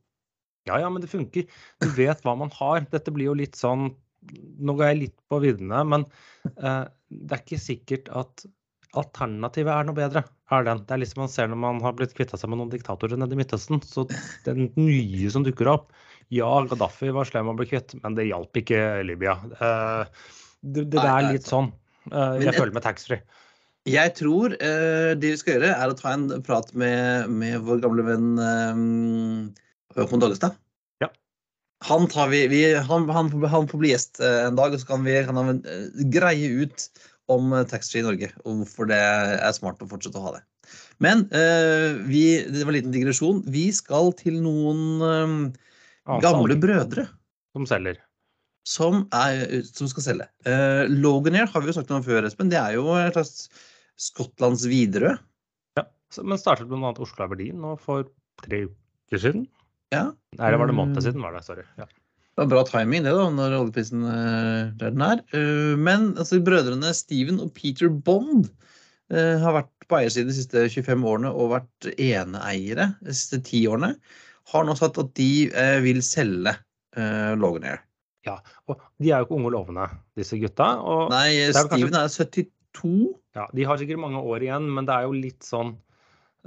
Ja, 0.68 0.78
ja, 0.80 0.92
men 0.92 1.02
det 1.04 1.12
funker. 1.12 1.48
Du 1.80 1.90
vet 1.96 2.22
hva 2.24 2.36
man 2.40 2.52
har. 2.60 2.86
Dette 2.92 3.12
blir 3.12 3.32
jo 3.32 3.36
litt 3.40 3.58
sånn 3.60 3.92
Nå 4.64 4.72
går 4.72 4.86
jeg 4.88 4.96
litt 5.02 5.18
på 5.28 5.36
viddene, 5.42 5.82
men 5.84 6.06
Eh, 6.44 6.84
det 7.08 7.36
er 7.36 7.42
ikke 7.42 7.60
sikkert 7.60 8.10
at 8.12 8.44
alternativet 8.94 9.72
er 9.72 9.86
noe 9.88 9.96
bedre. 9.96 10.24
er 10.54 10.66
den. 10.66 10.82
Det 10.86 10.94
er 10.94 11.00
liksom 11.02 11.24
man 11.24 11.32
ser 11.32 11.48
når 11.50 11.58
man 11.58 11.80
har 11.82 11.94
blitt 11.98 12.14
kvitta 12.14 12.38
seg 12.38 12.50
med 12.52 12.60
noen 12.60 12.70
diktatorer 12.70 13.18
nede 13.18 13.34
i 13.34 13.38
Midtøsten. 13.40 13.80
Så 13.82 14.06
den 14.44 14.68
nye 14.76 15.30
som 15.32 15.46
dukker 15.46 15.70
opp 15.72 15.88
Ja, 16.32 16.50
Gaddafi 16.68 17.12
var 17.14 17.28
slem 17.28 17.50
å 17.50 17.56
bli 17.58 17.68
kvitt, 17.68 17.94
men 18.02 18.16
det 18.16 18.28
hjalp 18.28 18.56
ikke 18.60 18.80
Libya. 19.06 19.36
Eh, 19.60 20.28
det, 20.64 20.86
det, 20.94 21.00
er 21.00 21.30
litt 21.34 21.48
sånn 21.48 21.70
eh, 22.10 22.44
jeg 22.46 22.56
føler 22.56 22.74
med 22.76 22.86
taxfree. 22.86 23.24
Jeg 23.84 24.14
tror 24.16 24.54
uh, 24.56 25.12
det 25.12 25.34
vi 25.34 25.36
skal 25.36 25.58
gjøre, 25.58 25.74
er 25.76 25.90
å 25.92 25.96
ta 25.98 26.14
en 26.14 26.30
prat 26.46 26.70
med, 26.72 27.28
med 27.28 27.58
vår 27.66 27.82
gamle 27.82 28.06
venn 28.06 28.30
Håkon 29.92 30.22
Dagestad 30.22 30.56
han, 31.84 32.06
vi, 32.30 32.38
vi, 32.48 32.60
han, 32.80 33.10
han, 33.12 33.26
han, 33.44 33.66
får 33.68 33.80
bli 33.82 33.90
gjest 33.90 34.16
uh, 34.22 34.46
en 34.46 34.56
dag, 34.56 34.72
og 34.72 34.80
så 34.80 34.88
kan, 34.88 35.02
vi, 35.04 35.18
kan 35.26 35.36
han 35.36 35.58
greie 36.14 36.62
ut 36.62 36.86
om 37.28 37.52
taxfree 37.68 38.00
i 38.00 38.06
Norge, 38.06 38.30
og 38.46 38.62
hvorfor 38.62 38.88
det 38.88 39.02
er 39.02 39.52
smart 39.52 39.84
å 39.84 39.90
fortsette 39.90 40.16
å 40.16 40.24
ha 40.30 40.32
det. 40.38 40.40
Men 41.04 41.26
vi, 42.08 42.24
det 42.48 42.62
var 42.62 42.72
en 42.72 42.76
liten 42.78 42.94
digresjon. 42.94 43.42
Vi 43.52 43.66
skal 43.74 44.14
til 44.16 44.38
noen 44.40 45.52
gamle 46.24 46.56
brødre. 46.60 47.06
Som 47.54 47.68
selger. 47.70 48.00
Som, 48.64 49.04
er, 49.12 49.60
som 49.68 49.88
skal 49.90 50.06
selge. 50.06 50.28
Uh, 50.48 50.88
Loganair 50.88 51.50
har 51.52 51.62
vi 51.62 51.68
jo 51.68 51.76
snakket 51.76 51.98
om 51.98 52.06
før, 52.06 52.26
Espen. 52.28 52.52
Det 52.52 52.60
er 52.60 52.78
jo 52.78 52.88
et 52.96 53.16
slags 53.16 53.48
Skottlands 54.00 54.64
Widerøe. 54.70 55.16
Ja, 55.78 55.84
men 56.22 56.40
startet 56.40 56.70
bl.a. 56.70 56.94
Oslo 56.94 57.26
Aberdeen 57.26 57.60
nå 57.62 57.74
for 57.82 58.08
tre 58.42 58.64
uker 58.70 59.20
siden. 59.20 59.44
Ja. 59.94 60.08
Nei, 60.38 60.48
det 60.50 60.58
var 60.58 60.70
det 60.70 60.78
måned 60.78 61.04
siden, 61.04 61.22
var 61.22 61.36
det. 61.36 61.44
Sorry. 61.46 61.66
Ja. 61.78 61.86
Det 62.34 62.42
var 62.42 62.50
bra 62.50 62.62
timing, 62.66 63.04
det, 63.06 63.12
da, 63.14 63.28
når 63.30 63.52
oljeprisen 63.60 64.02
er 64.10 64.72
der 64.80 64.94
den 64.96 65.04
er. 65.06 65.20
Eh, 65.38 65.74
men 65.78 66.08
altså, 66.18 66.40
brødrene 66.42 66.90
Steven 66.96 67.38
og 67.44 67.52
Peter 67.54 67.92
Bond 67.92 68.48
eh, 69.12 69.38
har 69.38 69.54
vært 69.60 69.86
på 69.86 70.00
eiersiden 70.00 70.32
de 70.32 70.38
siste 70.40 70.64
25 70.66 71.04
årene 71.06 71.30
og 71.30 71.52
vært 71.52 71.92
eneeiere 71.94 72.88
de 73.04 73.14
siste 73.14 73.38
10 73.38 73.68
årene. 73.76 73.92
Har 74.52 74.66
nå 74.68 74.76
sagt 74.78 75.00
at 75.00 75.14
de 75.16 75.48
eh, 75.50 75.78
vil 75.84 76.02
selge 76.04 76.56
Loganair. 76.94 77.80
Ja, 78.24 78.36
og 78.70 78.78
de 79.02 79.10
er 79.10 79.20
jo 79.20 79.26
ikke 79.26 79.36
unge 79.36 79.48
og 79.50 79.54
lovende, 79.56 79.86
disse 80.18 80.38
gutta. 80.40 80.68
Nei, 81.12 81.26
er 81.42 81.56
Steven 81.56 81.90
kanskje... 81.90 82.28
er 82.28 82.36
72. 82.78 82.92
Ja, 83.34 83.48
De 83.50 83.66
har 83.66 83.80
sikkert 83.80 84.02
mange 84.02 84.22
år 84.22 84.46
igjen, 84.46 84.68
men 84.76 84.88
det 84.88 84.94
er 84.94 85.08
jo 85.08 85.16
litt 85.16 85.44
sånn 85.46 85.74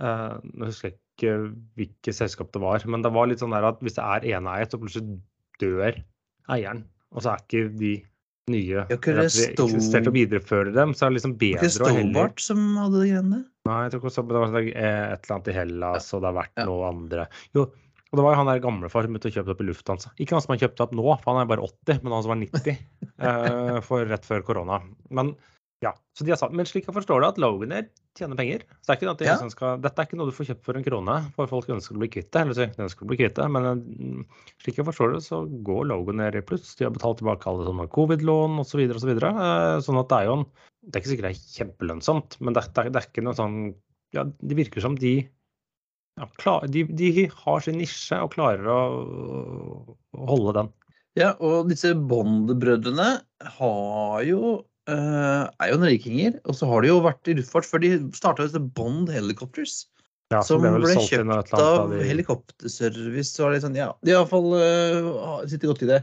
eh, 0.02 0.34
Nå 0.42 0.70
husker 0.70 0.90
jeg 0.90 0.98
ikke 1.18 1.34
hvilket 1.78 2.18
selskap 2.18 2.52
det 2.56 2.62
var. 2.64 2.86
Men 2.90 3.06
det 3.06 3.14
var 3.14 3.30
litt 3.30 3.44
sånn 3.44 3.56
der 3.56 3.68
at 3.70 3.82
hvis 3.86 3.98
det 3.98 4.06
er 4.06 4.28
eneeiet, 4.38 4.74
så 4.74 4.82
plutselig 4.82 5.20
dør 5.62 5.98
eieren. 6.54 6.86
Og 7.16 7.24
så 7.24 7.34
er 7.34 7.44
ikke 7.44 7.66
de 7.80 7.96
nye 8.52 8.84
eksistert 8.94 10.08
og 10.08 10.16
viderefører 10.16 10.72
dem. 10.76 10.94
Så 10.96 11.06
er 11.06 11.12
det 11.12 11.20
liksom 11.20 11.36
bedre 11.40 11.66
Var 11.66 11.68
ikke 11.68 11.76
Stobart 11.78 12.44
som 12.44 12.64
hadde 12.80 13.02
de 13.02 13.10
greiene? 13.12 13.42
Nei, 13.68 13.82
jeg 13.84 13.94
tror 13.94 14.06
ikke 14.06 14.28
det 14.30 14.44
var 14.44 14.56
et 14.62 14.70
eller 14.78 15.36
annet 15.36 15.52
i 15.52 15.58
Hellas, 15.58 16.08
og 16.16 16.24
det 16.24 16.30
har 16.30 16.38
vært 16.38 16.62
ja. 16.62 16.68
noe 16.70 16.92
andre. 16.94 17.28
Jo, 17.58 17.66
og 18.08 18.20
det 18.20 18.24
var 18.24 18.34
jo 18.34 18.40
han 18.40 18.50
der 18.50 18.64
gamlefar 18.64 19.04
som 19.04 19.14
begynte 19.14 19.32
å 19.32 19.36
kjøpe 19.36 19.54
opp 19.54 19.62
i 19.64 19.68
Lufthansa. 19.68 20.14
Ikke 20.16 20.38
han 20.38 20.44
som 20.44 20.54
har 20.54 20.64
kjøpt 20.64 20.82
opp 20.86 20.96
nå, 20.96 21.06
for 21.20 21.34
han 21.34 21.42
er 21.42 21.50
bare 21.50 21.66
80, 21.68 22.02
men 22.06 22.16
han 22.16 22.24
som 22.24 22.34
var 22.34 22.40
90 22.40 22.74
eh, 23.28 23.80
for 23.84 24.08
rett 24.08 24.28
før 24.28 24.46
korona. 24.48 24.80
Men 25.12 25.34
ja, 25.84 25.92
så 26.18 26.26
de 26.26 26.32
har 26.34 26.40
sagt, 26.42 26.56
Men 26.58 26.66
slik 26.66 26.88
jeg 26.88 26.96
forstår 26.96 27.22
det, 27.22 27.28
at 27.36 27.40
Loganer 27.42 27.90
tjener 28.18 28.40
penger. 28.40 28.64
Så 28.82 28.88
det 28.88 28.94
er 28.94 28.98
ikke 28.98 29.10
noe 29.10 29.20
de 29.20 29.28
ja. 29.28 29.36
skal, 29.54 29.82
Dette 29.84 30.02
er 30.02 30.08
ikke 30.08 30.18
noe 30.18 30.32
du 30.32 30.34
får 30.34 30.48
kjøpt 30.50 30.64
for 30.66 30.80
en 30.80 30.86
krone, 30.88 31.18
for 31.36 31.52
folk 31.52 31.70
ønsker 31.76 31.98
å 31.98 32.02
bli 32.02 32.10
kvitt 32.16 32.32
det. 32.34 32.42
eller 32.42 32.58
så 32.58 32.66
ønsker 32.88 33.06
å 33.06 33.10
bli 33.12 33.20
kvitt 33.20 33.36
det, 33.38 33.46
Men 33.54 33.84
mm, 33.84 34.24
slik 34.64 34.80
jeg 34.82 34.88
forstår 34.88 35.14
det, 35.14 35.22
så 35.28 35.44
går 35.68 35.86
Loganer 35.92 36.40
i 36.40 36.42
pluss. 36.42 36.74
De 36.80 36.88
har 36.88 36.96
betalt 36.96 37.22
tilbake 37.22 37.52
alle 37.52 37.68
sånne 37.68 37.86
covid-lån 37.94 38.64
osv. 38.64 38.82
Så 38.88 38.98
osv. 38.98 39.14
så. 39.22 39.34
Eh, 39.46 39.76
sånn 39.86 40.02
at 40.02 40.10
det 40.10 40.22
er 40.22 40.32
jo 40.32 40.40
en 40.40 40.48
Det 40.88 40.96
er 40.96 41.04
ikke 41.04 41.12
sikkert 41.14 41.28
det 41.28 41.36
er 41.36 41.58
kjempelønnsomt, 41.60 42.40
men 42.42 42.58
det, 42.58 42.66
det, 42.74 42.88
det 42.96 43.02
er 43.02 43.10
ikke 43.12 43.26
noe 43.28 43.38
sånn 43.38 43.60
ja, 44.16 44.24
Det 44.26 44.58
virker 44.58 44.82
som 44.82 44.98
de 44.98 45.18
ja, 46.18 46.28
klar, 46.42 46.66
de, 46.74 46.84
de, 46.98 47.28
har 47.44 47.62
sin 47.64 47.78
nisje 47.78 48.18
og 48.24 48.34
klarer 48.34 48.68
å, 48.74 48.80
å 50.18 50.30
holde 50.32 50.56
den. 50.58 50.72
Ja, 51.18 51.32
og 51.42 51.70
disse 51.72 51.94
Bond-brødrene 51.98 53.10
har 53.58 54.26
jo 54.26 54.58
uh, 54.90 55.44
er 55.46 55.72
jo 55.72 55.80
rikinger. 55.82 56.40
Og 56.46 56.58
så 56.58 56.70
har 56.70 56.84
de 56.84 56.92
jo 56.92 57.00
vært 57.06 57.30
i 57.30 57.38
luftfart 57.38 57.70
før 57.70 57.84
de 57.84 57.94
starta 58.18 58.50
Bond 58.78 59.12
Helicopters. 59.14 59.86
Ja, 60.34 60.42
som 60.44 60.60
ble 60.60 60.74
ble 60.84 60.96
kjøpt 61.08 61.54
av 61.56 61.94
de- 61.94 62.04
helikopterservice. 62.04 63.32
Så 63.32 63.46
var 63.46 63.56
det 63.56 63.64
sånn, 63.64 63.78
ja, 63.80 63.94
de 64.04 64.14
har 64.14 64.26
iallfall 64.26 64.50
uh, 64.58 65.46
sitter 65.48 65.72
godt 65.72 65.86
i 65.86 65.92
det. 65.94 66.02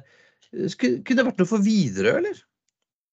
Skulle, 0.73 1.03
kunne 1.05 1.21
det 1.21 1.27
vært 1.29 1.43
noe 1.43 1.51
for 1.51 1.65
Widerøe, 1.65 2.21
eller? 2.23 2.39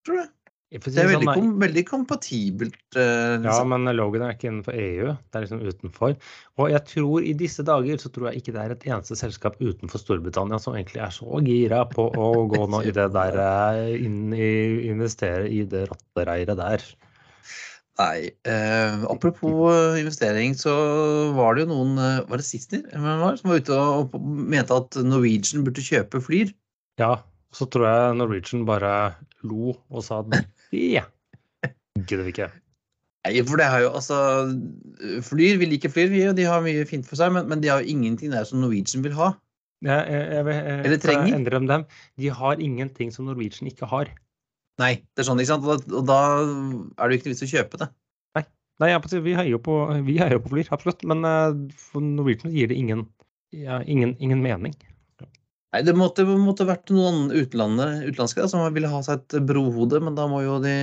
Tror 0.08 0.22
du? 0.22 0.30
Får 0.30 0.41
si 0.72 0.96
Det 0.96 1.04
er 1.04 1.10
veldig, 1.10 1.28
sånn, 1.28 1.42
kom, 1.42 1.52
veldig 1.60 1.84
kompatibelt. 1.90 2.80
Liksom. 2.96 3.48
Ja, 3.50 3.58
men 3.68 3.92
Logan 3.98 4.24
er 4.24 4.38
ikke 4.38 4.48
innenfor 4.48 4.78
EU. 4.80 5.12
Det 5.12 5.40
er 5.40 5.46
liksom 5.46 5.64
utenfor. 5.68 6.16
Og 6.62 6.72
jeg 6.72 6.84
tror 6.88 7.28
i 7.28 7.36
disse 7.38 7.66
dager 7.68 8.00
så 8.00 8.12
tror 8.14 8.30
jeg 8.30 8.42
ikke 8.42 8.56
det 8.56 8.64
er 8.64 8.76
et 8.78 8.88
eneste 8.88 9.18
selskap 9.20 9.60
utenfor 9.60 10.00
Storbritannia 10.00 10.62
som 10.64 10.78
egentlig 10.78 11.04
er 11.04 11.14
så 11.16 11.44
gira 11.44 11.84
på 11.92 12.08
å 12.08 12.32
gå 12.54 12.64
nå 12.72 12.84
i 12.88 12.96
det 12.96 13.10
der 13.18 13.40
eh, 13.44 13.96
inn 14.00 14.32
i 14.32 14.52
investere 14.88 15.50
i 15.52 15.66
det 15.68 15.90
rattereiret 15.92 16.60
der. 16.62 16.86
Nei. 18.00 18.32
eh, 18.48 19.04
apropos 19.12 19.68
eh, 19.74 20.00
investering, 20.00 20.56
så 20.58 20.72
var 21.36 21.56
det 21.56 21.66
jo 21.66 21.74
noen 21.74 22.00
eh, 22.00 22.22
Var 22.30 22.40
det 22.40 22.48
Sissener 22.48 23.20
var 23.20 23.36
som 23.38 23.52
var 23.52 23.60
ute 23.62 23.76
og, 23.76 24.16
og 24.16 24.24
mente 24.24 24.78
at 24.78 24.98
Norwegian 25.06 25.66
burde 25.68 25.84
kjøpe 25.84 26.24
Flyr? 26.24 26.54
Ja, 27.02 27.18
så 27.54 27.68
tror 27.68 27.88
jeg 27.90 28.18
Norwegian 28.18 28.66
bare 28.66 28.94
lo 29.44 29.76
og 29.76 30.06
sa 30.06 30.22
at 30.24 30.32
det 30.72 32.08
gidder 32.08 32.26
vi 32.26 32.34
ikke. 32.36 32.50
Nei, 33.22 33.44
for 33.46 33.62
det 33.62 33.68
har 33.70 33.84
jo 33.84 33.92
altså 33.94 34.18
Flyr, 35.28 35.60
vi 35.62 35.68
liker 35.70 35.92
Flyr, 35.94 36.10
vi, 36.10 36.24
og 36.30 36.38
de 36.40 36.48
har 36.50 36.64
mye 36.66 36.88
fint 36.90 37.06
for 37.06 37.20
seg, 37.20 37.34
men, 37.36 37.48
men 37.52 37.62
de 37.62 37.70
har 37.70 37.84
jo 37.84 37.94
ingenting 37.94 38.34
der 38.34 38.48
som 38.50 38.64
Norwegian 38.64 39.06
vil 39.06 39.14
ha. 39.20 39.34
Ja, 39.86 40.00
jeg, 40.06 40.26
jeg, 40.30 40.46
jeg, 40.46 40.82
Eller 40.86 41.02
trenger. 41.02 41.36
endrer 41.36 41.58
om 41.58 41.68
dem. 41.70 41.86
De 42.22 42.30
har 42.34 42.62
ingenting 42.62 43.14
som 43.14 43.30
Norwegian 43.30 43.70
ikke 43.70 43.90
har. 43.90 44.12
Nei, 44.82 44.96
det 45.14 45.24
er 45.24 45.28
sånn, 45.28 45.42
ikke 45.42 45.52
sant? 45.54 45.66
Og 45.66 45.84
da, 45.84 45.98
og 46.00 46.08
da 46.10 46.20
er 46.42 47.10
det 47.10 47.18
jo 47.18 47.22
ikke 47.22 47.30
noe 47.30 47.36
vits 47.36 47.46
å 47.46 47.52
kjøpe 47.52 47.82
det. 47.82 47.90
Nei, 48.82 48.96
si, 49.06 49.20
vi 49.22 49.36
heier 49.38 49.52
jo 49.54 49.60
på, 49.62 49.76
vi 50.08 50.16
heier 50.18 50.40
på 50.42 50.50
Flyr, 50.54 50.70
absolutt. 50.74 51.04
Men 51.06 51.26
eh, 51.28 51.58
for 51.78 52.02
Norwegian 52.02 52.54
gir 52.56 52.72
det 52.72 52.78
ingen, 52.82 53.06
ja, 53.54 53.82
ingen, 53.86 54.16
ingen 54.18 54.42
mening. 54.42 54.74
Nei, 55.72 55.84
Det 55.88 55.96
måtte, 55.96 56.26
måtte 56.28 56.68
vært 56.68 56.92
noen 56.92 57.30
utenlandske 57.32 58.44
da, 58.44 58.48
som 58.52 58.66
ville 58.76 58.92
ha 58.92 59.04
seg 59.06 59.22
et 59.22 59.38
brohode, 59.48 60.02
men 60.04 60.18
da 60.18 60.26
må 60.28 60.42
jo 60.44 60.58
de 60.64 60.74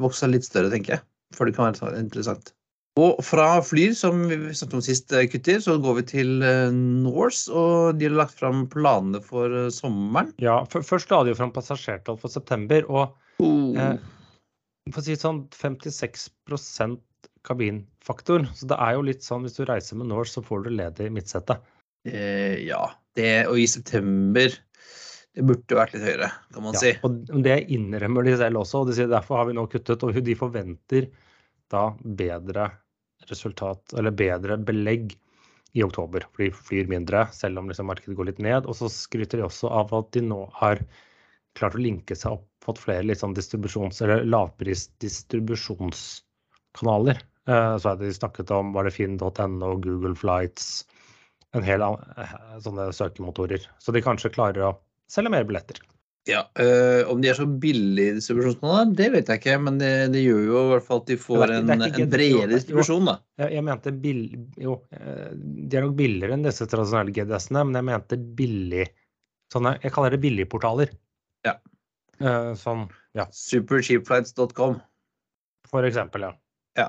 vokse 0.00 0.24
seg 0.24 0.32
litt 0.32 0.46
større, 0.48 0.72
tenker 0.72 0.96
jeg. 0.96 1.04
For 1.36 1.48
det 1.48 1.56
kan 1.56 1.76
være 1.76 2.00
interessant. 2.00 2.54
Og 2.96 3.18
fra 3.20 3.58
Flyr, 3.60 3.92
som 3.92 4.22
vi 4.30 4.38
snakket 4.56 4.78
om 4.78 4.84
sist, 4.86 5.12
eh, 5.12 5.26
kutter, 5.28 5.58
så 5.60 5.74
går 5.84 5.98
vi 5.98 6.04
til 6.14 6.30
eh, 6.40 6.72
Norse. 6.72 7.50
Og 7.52 7.98
de 8.00 8.08
har 8.08 8.16
lagt 8.16 8.38
fram 8.38 8.64
planene 8.72 9.20
for 9.20 9.52
eh, 9.52 9.68
sommeren. 9.74 10.32
Ja, 10.40 10.62
Først 10.72 11.12
la 11.12 11.20
de 11.26 11.34
jo 11.34 11.36
fram 11.36 11.52
passasjertall 11.52 12.16
for 12.22 12.32
september, 12.32 12.88
og 12.88 13.12
Eh, 13.42 13.96
for 14.92 15.02
å 15.02 15.04
si 15.04 15.16
sånn 15.18 15.44
56% 15.52 17.00
kabinfaktor. 17.46 18.46
Så 18.56 18.68
det 18.70 18.78
er 18.82 18.96
jo 18.96 19.06
litt 19.06 19.26
sånn 19.26 19.46
hvis 19.46 19.58
du 19.58 19.66
reiser 19.68 19.98
med 20.00 20.10
Norse, 20.10 20.38
så 20.38 20.44
får 20.46 20.66
du 20.66 20.70
ledig 20.74 21.10
midtsete. 21.14 21.58
Eh, 22.08 22.62
ja. 22.66 22.84
Det, 23.16 23.46
og 23.48 23.56
i 23.58 23.66
september 23.70 24.48
Det 25.36 25.44
burde 25.44 25.76
vært 25.76 25.92
litt 25.92 26.06
høyere, 26.06 26.30
kan 26.54 26.62
man 26.64 26.72
Ja, 26.76 26.80
si. 26.80 26.90
og 27.04 27.10
det 27.44 27.58
innrømmer 27.68 28.24
de 28.24 28.36
selv 28.40 28.56
også. 28.62 28.76
og 28.80 28.86
de 28.88 28.94
sier 28.96 29.10
Derfor 29.12 29.36
har 29.36 29.46
vi 29.50 29.56
nå 29.58 29.66
kuttet, 29.68 30.00
og 30.02 30.16
de 30.24 30.34
forventer 30.34 31.10
da 31.68 31.90
bedre 32.00 32.70
resultat, 33.28 33.82
eller 33.98 34.12
bedre 34.16 34.56
belegg 34.56 35.12
i 35.76 35.82
oktober. 35.84 36.24
For 36.32 36.40
de 36.46 36.50
flyr 36.56 36.88
mindre, 36.88 37.26
selv 37.36 37.58
om 37.60 37.68
liksom 37.68 37.86
markedet 37.90 38.16
går 38.16 38.26
litt 38.30 38.40
ned. 38.40 38.64
Og 38.64 38.72
så 38.78 38.88
skryter 38.88 39.36
de 39.42 39.44
også 39.44 39.68
av 39.68 39.92
at 39.92 40.08
de 40.16 40.22
nå 40.24 40.46
har 40.56 40.80
klart 41.56 41.76
å 41.76 41.82
linke 41.84 42.16
seg 42.16 42.32
opp, 42.38 42.46
fått 42.64 42.80
flere 42.80 43.04
litt 43.04 43.20
sånn 43.20 43.36
distribusjons- 43.36 44.00
eller 44.04 44.24
lavprisdistribusjonskanaler. 44.24 47.16
Eh, 47.48 47.78
Så 47.78 47.88
har 47.88 47.96
de 47.96 48.12
snakket 48.12 48.50
om 48.50 48.72
var 48.72 48.84
det 48.84 48.92
finn.no, 48.96 49.76
Google 49.80 50.14
Flights, 50.14 50.84
en 51.54 51.66
hel 51.66 51.84
eh, 51.84 52.38
sånne 52.64 52.88
søkemotorer. 52.94 53.68
Så 53.82 53.94
de 53.94 54.02
kanskje 54.04 54.32
klarer 54.34 54.64
å 54.66 54.72
selge 55.10 55.32
mer 55.32 55.46
billetter. 55.48 55.78
Ja, 56.26 56.40
øh, 56.58 57.06
Om 57.12 57.20
de 57.22 57.28
er 57.30 57.36
så 57.38 57.44
billige 57.46 58.16
distribusjonskanaler, 58.16 58.90
det 58.98 59.06
vet 59.14 59.28
jeg 59.30 59.40
ikke. 59.40 59.58
Men 59.62 59.78
det, 59.78 59.90
det 60.14 60.24
gjør 60.24 60.40
jo 60.42 60.62
i 60.64 60.70
hvert 60.72 60.86
fall 60.88 61.02
at 61.04 61.12
de 61.12 61.18
får 61.22 61.52
en, 61.54 61.70
en 61.76 61.84
bredere 62.10 62.50
distribusjon. 62.50 63.06
da. 63.06 63.16
Jeg, 63.38 63.52
jeg 63.54 63.66
mente 63.68 63.92
bill... 64.02 64.22
Jo, 64.58 64.80
eh, 64.90 65.28
de 65.36 65.78
er 65.78 65.86
nok 65.86 65.94
billigere 66.00 66.34
enn 66.34 66.46
disse 66.46 66.66
tradisjonelle 66.66 67.14
GDS-ene, 67.14 67.62
men 67.68 67.78
jeg 67.78 67.88
mente 67.92 68.18
billig 68.40 68.88
sånne, 69.54 69.76
Jeg 69.84 69.94
kaller 69.94 70.16
det 70.16 70.22
billigportaler. 70.24 70.90
Ja. 71.46 71.54
Uh, 72.18 72.56
sånn, 72.58 72.88
ja, 73.14 73.28
Supercheapflights.com. 73.30 74.80
for 75.70 75.86
eksempel, 75.86 76.26
ja. 76.26 76.32
Ja. 76.80 76.88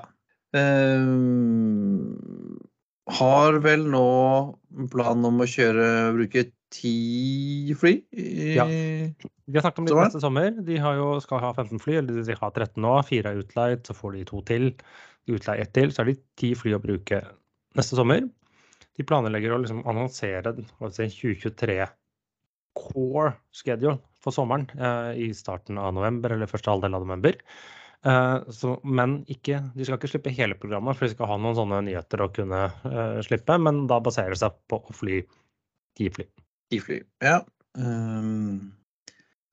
Ehm, 0.56 2.16
har 3.08 3.58
vel 3.64 3.86
nå 3.88 4.04
planen 4.92 5.28
om 5.28 5.40
å 5.40 5.48
kjøre 5.48 5.88
bruke 6.16 6.46
ti 6.70 7.74
fly? 7.78 7.94
i- 8.12 8.54
Ja. 8.54 8.66
Vi 9.48 9.56
har 9.56 9.62
snakket 9.64 9.78
om 9.78 9.86
det 9.86 9.96
neste 9.96 10.20
sommer. 10.20 10.50
De 10.64 10.76
har 10.76 10.94
jo, 10.96 11.20
skal 11.20 11.40
ha 11.40 11.52
15 11.54 11.78
fly, 11.80 11.96
eller 11.96 12.22
de 12.22 12.34
har 12.34 12.50
13 12.50 12.82
nå. 12.82 13.02
Fire 13.04 13.32
er 13.32 13.40
utleid, 13.42 13.82
så 13.84 13.94
får 13.96 14.12
de 14.12 14.24
to 14.24 14.42
til. 14.42 14.74
De 15.26 15.32
utleier 15.38 15.62
ett 15.62 15.72
til, 15.72 15.88
så 15.88 16.00
er 16.00 16.12
de 16.12 16.18
ti 16.36 16.54
fly 16.54 16.74
å 16.76 16.82
bruke 16.82 17.22
neste 17.74 17.96
sommer. 17.96 18.28
De 18.98 19.04
planlegger 19.04 19.54
å 19.54 19.62
liksom 19.62 19.84
annonsere 19.86 20.52
si, 20.92 21.08
2023 21.08 21.88
core 22.76 23.36
schedule 23.52 23.98
for 24.20 24.34
sommeren 24.34 24.68
eh, 24.78 25.16
i 25.28 25.32
starten 25.32 25.78
av 25.78 25.94
november 25.94 26.34
eller 26.34 26.46
første 26.50 26.70
halvdel 26.70 26.94
av 26.94 27.06
november. 27.06 27.34
Eh, 28.06 28.50
så, 28.54 28.76
men 28.86 29.18
ikke, 29.30 29.58
de 29.74 29.86
skal 29.86 29.98
ikke 29.98 30.10
slippe 30.12 30.32
hele 30.34 30.56
programmet, 30.58 30.96
for 30.98 31.08
de 31.08 31.16
skal 31.16 31.30
ha 31.32 31.38
noen 31.40 31.56
sånne 31.58 31.80
nyheter 31.88 32.22
å 32.22 32.30
kunne 32.34 32.60
uh, 32.84 33.18
slippe. 33.26 33.56
Men 33.62 33.86
da 33.90 33.98
baserer 34.04 34.36
det 34.36 34.42
seg 34.42 34.58
på 34.70 34.78
å 34.78 34.94
fly 34.96 35.20
ti 35.98 36.10
fly. 36.14 36.28
Ti 36.72 36.80
fly. 36.84 36.98
Ja. 37.24 37.40
Um, 37.78 38.70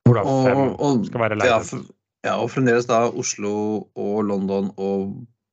Hvor 0.06 0.20
da 0.20 0.26
og, 0.26 0.44
fem 0.46 0.62
og, 0.74 1.06
skal 1.08 1.24
være 1.24 1.40
ja, 1.40 1.58
leid. 1.58 1.66
f- 1.66 1.90
ja, 2.26 2.36
og 2.42 2.50
fremdeles 2.54 2.88
da 2.90 3.04
Oslo 3.10 3.52
og 3.98 4.16
London 4.26 4.70
og 4.76 5.12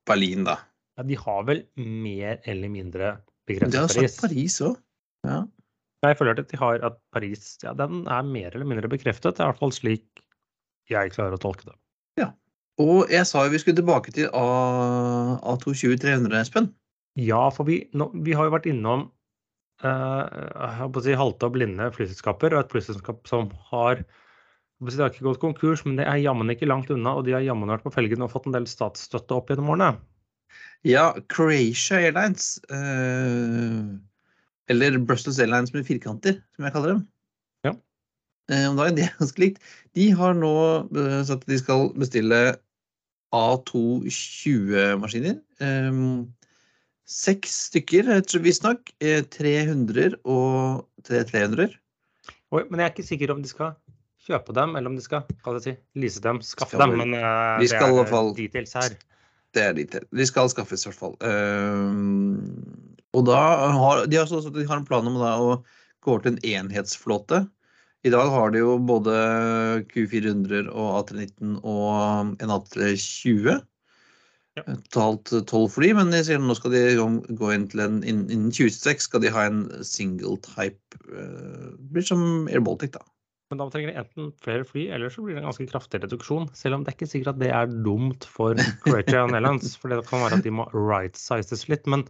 Berlin, 0.10 0.46
da. 0.48 0.60
Ja, 0.98 1.06
de 1.10 1.18
har 1.18 1.46
vel 1.50 1.64
mer 1.80 2.38
eller 2.50 2.70
mindre 2.70 3.16
De 3.50 3.58
har 3.58 3.72
sagt 3.90 3.98
Paris. 3.98 4.18
Paris 4.22 4.58
òg. 4.62 4.78
Ja. 5.26 5.42
Jeg 6.04 6.18
føler 6.20 6.36
at 6.38 6.50
de 6.52 6.60
har 6.60 6.82
at 6.84 6.98
Paris 7.16 7.56
ja, 7.64 7.72
den 7.80 8.04
er 8.12 8.26
mer 8.28 8.52
eller 8.54 8.68
mindre 8.68 8.92
bekreftet. 8.92 9.38
Det 9.38 9.42
er 9.42 9.48
i 9.48 9.54
hvert 9.54 9.62
fall 9.62 9.74
slik 9.74 10.24
jeg 10.92 11.14
klarer 11.16 11.38
å 11.38 11.42
tolke 11.42 11.70
det. 11.70 11.78
Og 12.82 13.12
jeg 13.14 13.26
sa 13.30 13.44
jo 13.46 13.54
vi 13.54 13.60
skulle 13.62 13.78
tilbake 13.78 14.14
til 14.16 14.30
A- 14.34 15.38
A220-300, 15.54 16.34
Espen. 16.40 16.72
Ja, 17.20 17.50
for 17.54 17.68
vi, 17.70 17.84
nå, 17.94 18.08
vi 18.26 18.34
har 18.34 18.48
jo 18.48 18.54
vært 18.56 18.66
innom 18.72 19.04
eh, 19.86 20.86
si 21.06 21.18
halte 21.20 21.46
og 21.50 21.54
blinde 21.54 21.92
flyselskaper, 21.94 22.56
og 22.56 22.64
et 22.64 22.74
flyselskap 22.74 23.28
som 23.30 23.52
har 23.70 24.02
si, 24.02 24.96
Det 24.98 25.04
har 25.04 25.14
ikke 25.14 25.28
gått 25.28 25.44
konkurs, 25.44 25.86
men 25.86 26.00
det 26.00 26.08
er 26.10 26.24
jammen 26.24 26.50
ikke 26.50 26.68
langt 26.68 26.90
unna, 26.92 27.14
og 27.16 27.28
de 27.28 27.36
har 27.38 27.46
jammen 27.46 27.70
vært 27.70 27.86
på 27.86 27.94
felgen 27.94 28.26
og 28.26 28.34
fått 28.34 28.50
en 28.50 28.58
del 28.58 28.66
statsstøtte 28.68 29.38
opp 29.38 29.54
gjennom 29.54 29.70
årene. 29.76 29.94
Ja, 30.84 31.14
Croatia 31.32 32.02
Airlines. 32.02 32.58
eh, 32.74 33.94
eller 34.74 34.98
Brussels 34.98 35.40
Airlines 35.40 35.74
med 35.76 35.86
firkanter, 35.86 36.42
som 36.56 36.66
jeg 36.66 36.74
kaller 36.74 36.96
dem. 36.96 37.08
Eh, 38.52 38.66
om 38.70 38.76
dagen, 38.80 38.96
De 38.98 39.02
er 39.06 39.14
ganske 39.20 39.42
likt. 39.44 39.60
De 39.96 40.06
har 40.18 40.34
nå 40.38 40.54
eh, 40.92 41.20
sagt 41.28 41.44
at 41.46 41.52
de 41.52 41.58
skal 41.62 41.80
bestille 42.00 42.40
A220-maskiner. 43.34 45.38
Um, 45.64 46.34
seks 47.10 47.50
stykker, 47.70 48.04
visstnok. 48.44 48.80
Eh, 49.04 49.24
300 49.34 50.18
og 50.26 50.86
tre 51.06 51.24
300. 51.30 51.70
Oi, 52.54 52.62
men 52.70 52.80
jeg 52.80 52.86
er 52.86 52.92
ikke 52.94 53.08
sikker 53.08 53.32
om 53.34 53.42
de 53.42 53.50
skal 53.50 53.72
kjøpe 54.24 54.54
dem, 54.56 54.76
eller 54.78 54.90
om 54.92 54.98
de 55.00 55.04
skal 55.04 55.22
hva 55.44 55.54
jeg 55.58 55.64
si, 55.66 55.74
lease 56.00 56.22
dem, 56.24 56.38
skaffe 56.46 56.78
Skal 56.78 56.92
dem. 56.94 57.00
Men 57.02 57.10
uh, 57.18 57.58
vi 57.60 57.68
det 57.72 57.80
er 57.80 58.06
fall- 58.12 58.36
details 58.38 58.74
her. 58.78 58.92
Det 59.54 59.62
er 59.64 59.74
details. 59.78 60.08
De 60.14 60.26
skal 60.30 60.50
skaffes, 60.54 60.84
i 60.86 60.88
hvert 60.90 61.02
fall. 61.02 61.16
Um, 61.22 62.38
og 63.14 63.22
da 63.30 63.40
har 63.78 63.94
de 64.10 64.16
har, 64.18 64.26
også, 64.30 64.50
de 64.54 64.68
har 64.70 64.78
en 64.80 64.88
plan 64.88 65.08
om 65.10 65.18
da, 65.20 65.32
å 65.38 65.40
gå 66.04 66.08
over 66.14 66.22
til 66.26 66.34
en 66.38 66.44
enhetsflåte. 66.66 67.40
I 68.04 68.12
dag 68.12 68.32
har 68.34 68.52
de 68.52 68.60
jo 68.60 68.74
både 68.84 69.14
Q400 69.94 70.68
og 70.72 70.90
A319 71.00 71.62
og 71.64 72.34
en 72.44 72.52
A320. 72.52 73.62
Ja. 74.54 74.64
Totalt 74.94 75.32
tolv 75.50 75.72
fly, 75.74 75.94
men 75.98 76.12
de 76.14 76.20
sier 76.26 76.42
nå 76.42 76.54
skal 76.58 76.76
de 76.76 76.82
gå 77.40 77.54
inn 77.56 77.66
til 77.72 77.82
en 77.82 78.02
innen 78.04 78.28
innen 78.28 78.52
2026 78.54 79.08
skal 79.08 79.24
de 79.24 79.32
ha 79.34 79.48
en 79.50 79.64
single 79.88 80.36
type. 80.46 81.00
Uh, 81.08 81.74
blir 81.96 82.06
som 82.06 82.46
Air 82.52 82.62
Baltic, 82.66 82.94
da. 82.94 83.02
Men 83.50 83.62
da 83.62 83.70
trenger 83.72 83.92
de 83.92 83.98
enten 84.02 84.30
flere 84.44 84.68
fly, 84.68 84.86
eller 84.94 85.14
så 85.14 85.24
blir 85.24 85.38
det 85.38 85.44
en 85.44 85.50
ganske 85.50 85.70
kraftig 85.72 86.04
reduksjon. 86.04 86.48
Selv 86.58 86.78
om 86.78 86.84
det 86.84 86.92
er 86.92 87.00
ikke 87.00 87.10
sikkert 87.10 87.34
at 87.34 87.42
det 87.42 87.50
er 87.56 87.74
dumt 87.88 88.28
for 88.30 88.60
Croatia 88.84 89.24
Airlines, 89.26 89.76
for 89.80 89.94
det 89.94 90.04
kan 90.10 90.26
være 90.26 90.42
at 90.42 90.46
de 90.46 90.54
må 90.60 90.68
right-sizes 90.76 91.68
litt. 91.72 91.90
Men 91.90 92.06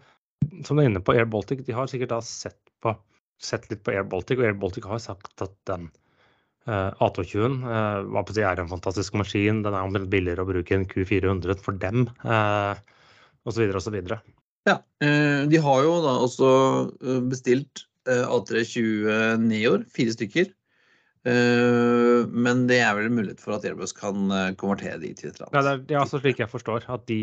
som 0.65 0.75
du 0.75 0.83
er 0.83 0.89
inne 0.89 1.03
på 1.03 1.15
Air 1.15 1.29
Baltic, 1.29 1.63
de 1.67 1.75
har 1.77 1.91
sikkert 1.91 2.15
da 2.15 2.21
sett, 2.25 2.59
på, 2.83 2.95
sett 3.43 3.69
litt 3.71 3.83
på 3.85 3.93
Air 3.93 4.07
Baltic, 4.09 4.39
og 4.39 4.47
Air 4.47 4.57
Baltic 4.59 4.87
har 4.89 5.01
sagt 5.03 5.43
at 5.43 5.53
den 5.69 5.89
eh, 6.67 6.89
A220-en 7.03 7.59
eh, 7.67 8.41
er 8.47 8.61
en 8.63 8.71
fantastisk 8.71 9.15
maskin. 9.19 9.63
Den 9.65 9.75
er 9.75 9.83
omtrent 9.83 10.11
billigere 10.13 10.45
å 10.45 10.49
bruke 10.49 10.77
enn 10.77 10.87
Q400 10.89 11.59
for 11.63 11.75
dem, 11.81 12.05
osv. 13.43 13.65
osv. 13.75 13.99
Ja. 14.69 14.77
eh, 15.03 15.43
De 15.51 15.59
har 15.59 15.83
jo 15.83 15.95
da 16.05 16.17
også 16.23 16.49
eh, 17.03 17.21
bestilt 17.31 17.85
eh, 18.07 18.23
A320 18.23 19.39
Neor, 19.43 19.83
fire 19.91 20.15
stykker. 20.15 20.51
Eh, 21.27 22.27
Men 22.27 22.65
det 22.67 22.81
er 22.83 22.95
vel 22.97 23.11
mulighet 23.13 23.39
for 23.43 23.55
at 23.57 23.67
Airbus 23.67 23.95
kan 23.95 24.27
eh, 24.31 24.51
konvertere 24.59 24.99
de 25.03 25.13
til 25.15 25.31
et 25.31 25.39
eller 25.39 25.49
Ja, 25.51 25.61
det 25.61 25.63
annet. 25.63 25.73
er, 25.73 25.87
det 25.87 25.95
er 25.97 26.03
altså 26.05 26.19
slik 26.23 26.39
jeg 26.43 26.51
forstår, 26.51 26.87
at 26.91 27.07
de 27.11 27.21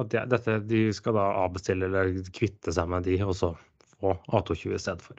at 0.00 0.08
de, 0.08 0.20
dette, 0.24 0.54
de 0.70 0.78
skal 0.96 1.12
da 1.18 1.24
avbestille 1.42 1.84
eller 1.84 2.14
kvitte 2.32 2.72
seg 2.72 2.86
med 2.88 3.04
de, 3.04 3.18
og 3.26 3.34
så 3.36 3.50
få 4.02 4.14
A220 4.34 4.74
i 4.76 4.80
stedet 4.82 5.04
for. 5.04 5.18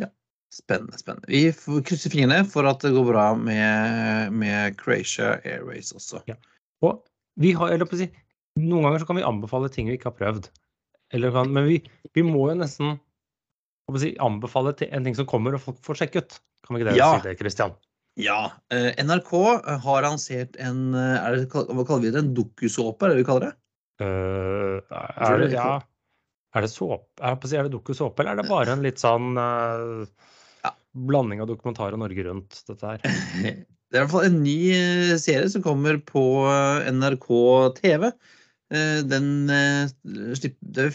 Ja, 0.00 0.08
Spennende, 0.54 0.98
spennende. 1.00 1.26
Vi 1.30 1.42
krysser 1.52 1.84
krysse 1.90 2.12
fingrene 2.12 2.42
for 2.50 2.66
at 2.70 2.82
det 2.86 2.92
går 2.94 3.08
bra 3.10 3.28
med, 3.38 4.32
med 4.38 4.76
Croatia 4.80 5.34
Airways 5.44 5.90
også. 5.96 6.22
Ja. 6.30 6.36
Og 6.86 7.02
vi 7.42 7.52
har, 7.58 7.72
eller 7.74 7.88
på 7.90 7.96
å 7.98 8.02
si, 8.04 8.10
noen 8.62 8.86
ganger 8.86 9.02
så 9.02 9.08
kan 9.08 9.18
vi 9.18 9.26
anbefale 9.26 9.70
ting 9.74 9.88
vi 9.90 9.96
ikke 9.98 10.12
har 10.12 10.18
prøvd. 10.20 10.46
Eller 11.14 11.34
kan, 11.34 11.50
men 11.54 11.66
vi, 11.68 11.80
vi 12.14 12.22
må 12.26 12.48
jo 12.52 12.58
nesten 12.60 12.94
skal 13.90 14.00
si, 14.00 14.12
anbefale 14.22 14.72
en 14.88 15.04
ting 15.04 15.16
som 15.18 15.26
kommer 15.28 15.56
og 15.58 15.62
folk 15.66 15.82
får 15.84 15.98
sjekke 16.04 16.22
ut. 16.22 16.38
Kan 16.64 16.76
vi 16.76 16.80
ikke 16.82 16.92
det 16.92 17.00
Ja. 17.00 17.10
si 17.18 17.26
det, 17.28 17.34
Christian? 17.42 17.74
Ja. 18.16 18.52
eh, 18.70 18.92
NRK 19.02 19.32
har 19.82 20.04
lansert 20.06 20.54
en 20.62 20.94
eh, 20.94 21.18
er 21.18 21.34
det, 21.34 21.48
Hva 21.50 21.82
kaller 21.84 22.04
vi 22.06 22.12
det? 22.14 22.22
En 22.22 22.30
dokusåpe, 22.36 23.04
er 23.04 23.10
det 23.12 23.18
vi 23.24 23.26
kaller 23.26 23.50
det? 23.50 23.54
Uh, 24.02 24.78
er 24.90 25.38
det, 25.38 25.48
det- 25.50 25.58
ja, 25.58 25.80
er 26.54 26.66
det 26.66 26.72
såpe? 26.72 27.08
Er 27.20 27.36
det, 27.66 27.72
dokusåpe, 27.72 28.22
eller 28.22 28.34
er 28.36 28.42
det 28.42 28.50
bare 28.50 28.74
en 28.74 28.84
litt 28.84 29.02
sånn 29.02 29.34
eh, 29.40 30.04
Ja. 30.64 30.72
blanding 30.94 31.42
av 31.42 31.50
dokumentar 31.50 31.94
og 31.94 32.02
Norge 32.04 32.26
Rundt, 32.28 32.62
dette 32.70 32.94
her? 32.94 33.04
Det 33.94 34.00
er 34.00 34.02
i 34.02 34.06
hvert 34.08 34.14
fall 34.14 34.24
en 34.26 34.40
ny 34.42 34.58
eh, 34.74 35.16
serie 35.22 35.50
som 35.52 35.62
kommer 35.62 36.00
på 36.02 36.22
eh, 36.50 36.88
NRK 36.94 37.28
TV. 37.78 38.08
Den 38.74 39.26
Det 39.46 40.82
er 40.82 40.88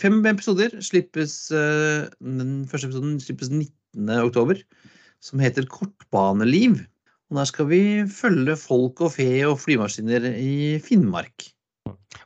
fem 0.00 0.16
episoder. 0.26 0.72
Slippes, 0.82 1.34
den 1.52 2.64
første 2.66 2.88
episoden 2.88 3.20
slippes 3.22 3.52
19. 3.52 4.08
oktober. 4.24 4.58
Som 5.22 5.38
heter 5.44 5.68
Kortbaneliv. 5.70 6.80
Og 7.30 7.38
der 7.38 7.46
skal 7.52 7.68
vi 7.70 7.82
følge 8.10 8.56
folk 8.58 9.04
og 9.04 9.14
fe 9.14 9.28
og 9.46 9.60
flymaskiner 9.62 10.26
i 10.32 10.80
Finnmark. 10.82 11.52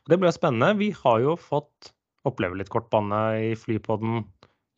Det 0.09 0.17
blir 0.17 0.33
spennende. 0.33 0.79
Vi 0.79 0.89
har 1.03 1.21
jo 1.21 1.37
fått 1.37 1.91
oppleve 2.27 2.59
litt 2.59 2.71
kortbane 2.73 3.21
i 3.51 3.55
flypodden. 3.59 4.23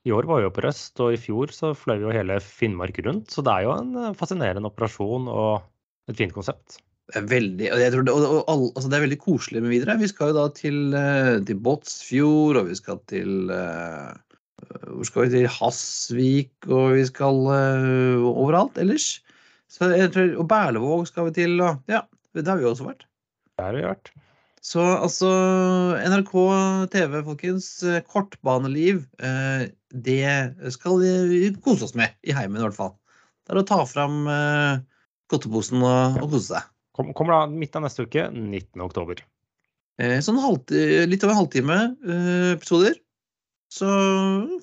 I 0.07 0.13
år 0.17 0.25
var 0.29 0.39
vi 0.41 0.47
jo 0.47 0.53
på 0.53 0.63
Røst, 0.65 0.97
og 1.03 1.13
i 1.13 1.19
fjor 1.21 1.51
så 1.53 1.73
fløy 1.77 1.99
vi 1.99 2.07
jo 2.07 2.13
hele 2.15 2.39
Finnmark 2.41 2.97
rundt. 3.05 3.29
Så 3.33 3.43
det 3.45 3.53
er 3.53 3.67
jo 3.67 3.75
en 3.75 3.91
eh, 4.01 4.15
fascinerende 4.17 4.69
operasjon 4.71 5.27
og 5.29 5.61
et 6.09 6.17
fint 6.17 6.33
konsept. 6.33 6.79
Veldig, 7.11 7.67
og 7.73 7.81
jeg 7.81 7.91
tror 7.93 8.05
det, 8.07 8.13
og, 8.15 8.23
og, 8.23 8.41
all- 8.49 8.69
altså 8.71 8.89
det 8.89 8.97
er 8.97 9.03
veldig 9.03 9.19
koselig 9.21 9.61
med 9.65 9.73
videre. 9.73 9.97
Vi 9.99 10.09
skal 10.09 10.31
jo 10.31 10.37
da 10.39 10.45
til, 10.55 10.77
eh, 10.95 11.35
til 11.47 11.59
Båtsfjord, 11.65 12.61
og 12.61 12.69
vi 12.71 12.77
skal 12.79 13.01
til 13.11 13.51
uh, 13.51 14.13
Hvor 14.87 15.09
skal 15.09 15.25
vi 15.27 15.33
til? 15.35 15.49
Hasvik, 15.51 16.53
og 16.69 16.95
vi 16.95 17.05
skal 17.09 17.43
uh, 17.51 18.25
overalt 18.31 18.79
ellers. 18.81 19.09
Så 19.71 19.91
jeg 19.91 20.11
tror, 20.15 20.33
og 20.39 20.47
Berlevåg 20.51 21.05
skal 21.09 21.29
vi 21.29 21.35
til, 21.41 21.59
og 21.63 21.83
ja, 21.91 22.01
det 22.37 22.47
har 22.47 22.59
vi 22.61 22.67
også 22.69 22.87
vært. 22.89 23.05
Det 23.59 23.65
har 23.67 23.75
vi 23.75 23.83
gjort. 23.85 24.11
Så 24.61 24.81
altså 24.83 25.27
NRK 26.05 26.33
TV, 26.93 27.15
folkens. 27.25 27.67
eh, 27.83 28.01
Kortbaneliv. 28.05 29.05
eh, 29.19 29.69
Det 29.91 30.71
skal 30.71 30.99
vi 31.01 31.49
kose 31.65 31.83
oss 31.87 31.95
med 31.97 32.13
i 32.23 32.31
heimen, 32.31 32.61
i 32.61 32.63
hvert 32.67 32.77
fall. 32.77 32.93
Det 33.45 33.55
er 33.55 33.59
å 33.63 33.65
ta 33.67 33.79
fram 33.89 34.21
eh, 34.29 34.77
godteposen 35.33 35.81
og, 35.81 36.21
og 36.21 36.29
kose 36.35 36.53
seg. 36.53 36.67
Kom, 36.95 37.09
kommer 37.17 37.33
da 37.33 37.41
midt 37.51 37.75
av 37.75 37.83
neste 37.83 38.05
uke, 38.05 38.27
19. 38.31 38.79
oktober. 38.85 39.23
Eh, 39.99 40.19
Sånn 40.23 40.37
halvti- 40.39 41.07
litt 41.09 41.23
over 41.25 41.33
en 41.33 41.41
halvtime 41.41 41.77
eh, 42.05 42.51
episoder. 42.55 42.95
Så 43.71 43.87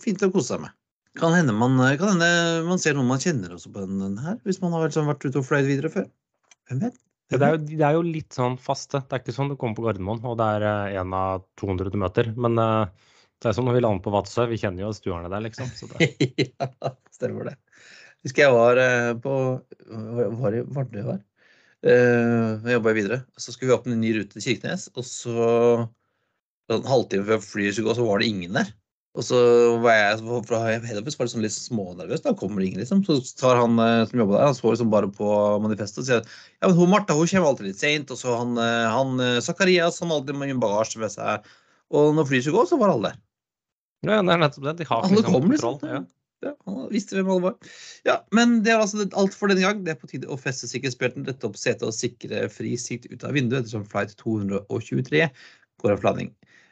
fint 0.01 0.23
å 0.23 0.31
kose 0.33 0.55
seg 0.55 0.63
med. 0.63 0.75
Kan 1.19 1.35
hende 1.35 1.53
man, 1.57 1.75
kan 1.99 2.15
hende 2.15 2.31
man 2.69 2.79
ser 2.79 2.95
noen 2.95 3.09
man 3.11 3.19
kjenner 3.19 3.51
også 3.57 3.73
på 3.75 3.83
den, 3.83 4.17
her, 4.23 4.37
hvis 4.47 4.61
man 4.63 4.71
har 4.77 4.87
vært 4.87 5.25
ute 5.27 5.41
og 5.41 5.47
fløyet 5.49 5.67
videre 5.67 5.91
før. 5.91 6.07
Hvem 6.71 6.83
vet? 6.87 6.99
Det 7.29 7.45
er, 7.45 7.53
jo, 7.53 7.61
det 7.61 7.85
er 7.85 7.97
jo 7.99 8.05
litt 8.07 8.33
sånn 8.33 8.57
faste. 8.61 9.03
Det 9.05 9.13
er 9.13 9.21
ikke 9.21 9.35
sånn 9.37 9.51
du 9.53 9.57
kommer 9.61 9.77
på 9.77 9.85
Gardermoen, 9.85 10.23
og 10.25 10.39
det 10.41 10.47
er 10.57 10.97
én 11.03 11.13
av 11.13 11.43
200 11.61 11.93
du 11.93 11.99
møter. 12.01 12.31
Men 12.41 12.57
eh, 12.63 13.09
det 13.39 13.51
er 13.51 13.57
som 13.59 13.69
når 13.69 13.77
vi 13.77 13.83
lander 13.85 14.05
på 14.07 14.13
Vadsø. 14.15 14.47
Vi 14.49 14.59
kjenner 14.63 14.87
jo 14.87 14.95
stuerne 14.97 15.29
der, 15.31 15.45
liksom. 15.45 15.69
Det, 16.01 16.09
ja, 16.49 16.93
stemmer 17.15 17.51
det. 17.51 17.55
Husker 18.25 18.47
jeg 18.47 18.55
var 18.57 18.81
eh, 18.83 19.13
på 19.23 19.35
Var 20.41 20.57
det 20.57 20.65
Vardø 20.75 21.05
her. 21.11 21.21
Eh, 21.87 22.65
Jeg 22.65 22.79
jobba 22.79 22.97
videre. 22.97 23.21
Så 23.37 23.53
skulle 23.53 23.71
vi 23.71 23.77
åpne 23.77 23.95
en 23.99 24.03
ny 24.03 24.17
rute 24.17 24.35
til 24.35 24.47
Kirkenes, 24.49 24.89
og 24.97 25.07
så 25.07 25.45
en 26.73 26.89
halvtime 26.89 27.29
før 27.29 27.45
flyet 27.45 27.77
skulle 27.77 27.93
gå, 27.93 27.99
så 28.01 28.09
var 28.09 28.21
det 28.25 28.33
ingen 28.33 28.57
der. 28.59 28.73
Og 29.19 29.25
så 29.27 29.39
var 29.83 29.97
jeg 29.97 30.19
fra 30.47 30.59
var 30.63 31.03
det 31.03 31.31
sånn 31.33 31.43
litt 31.43 31.55
smånervøs. 31.55 32.23
Da 32.23 32.35
kommer 32.39 32.63
det 32.63 32.69
ingen, 32.69 32.83
liksom. 32.85 33.01
Så 33.03 33.17
tar 33.41 33.59
han 33.59 33.75
eh, 33.83 34.05
som 34.07 34.21
jobber 34.23 34.37
der, 34.37 34.45
han 34.47 34.55
så 34.55 34.71
liksom 34.71 34.93
bare 34.93 35.09
på 35.11 35.31
manifestet 35.65 36.05
og 36.05 36.07
sier 36.07 36.21
at 36.23 36.29
ja, 36.31 36.69
men 36.69 36.77
hun 36.79 36.93
Martha 36.93 37.17
hun 37.19 37.27
kommer 37.27 37.51
alltid 37.51 37.71
litt 37.73 37.81
seint. 37.81 38.13
Og 38.15 38.21
så 38.21 38.37
han, 38.39 38.55
eh, 38.63 38.85
han 38.95 39.19
eh, 39.25 39.41
Zakarias 39.43 39.99
han 40.05 40.15
alltid 40.15 40.39
mye 40.39 40.61
bagasje 40.63 41.03
med 41.03 41.11
seg. 41.17 41.51
Og 41.91 42.13
når 42.15 42.29
flyet 42.31 42.47
skulle 42.47 42.61
gå, 42.61 42.71
så 42.71 42.79
var 42.79 42.95
alle 42.95 43.11
der. 43.11 43.19
ja, 44.07 44.21
det 44.23 44.37
er 44.37 44.45
nettopp 44.45 44.69
det. 44.69 44.77
De 44.79 44.89
har 44.93 45.03
Alle 45.03 45.19
liksom 45.19 45.35
kom, 45.35 45.51
kontroll. 45.51 45.77
liksom. 45.83 45.91
Ja. 45.97 46.05
Ja, 46.47 46.53
han 46.69 46.85
visste 46.93 47.17
hvem 47.19 47.33
alle 47.35 47.49
var. 47.49 47.71
Ja, 48.07 48.21
men 48.31 48.61
det 48.63 48.71
er 48.71 48.85
altså 48.85 49.03
alt 49.19 49.35
for 49.35 49.51
denne 49.51 49.65
gang. 49.65 49.81
Det 49.83 49.97
er 49.97 49.99
på 49.99 50.07
tide 50.11 50.31
å 50.31 50.39
feste 50.39 50.71
sikkerhetsbelten, 50.71 51.27
rette 51.27 51.49
opp 51.49 51.59
setet 51.59 51.83
og 51.89 51.97
sikre 51.97 52.45
fri 52.55 52.77
sikt 52.79 53.09
ut 53.11 53.27
av 53.27 53.35
vinduet 53.35 53.65
ettersom 53.65 53.87
flight 53.91 54.15
223 54.23 55.25
går 55.83 55.97
av 55.97 56.07
landing. 56.07 56.31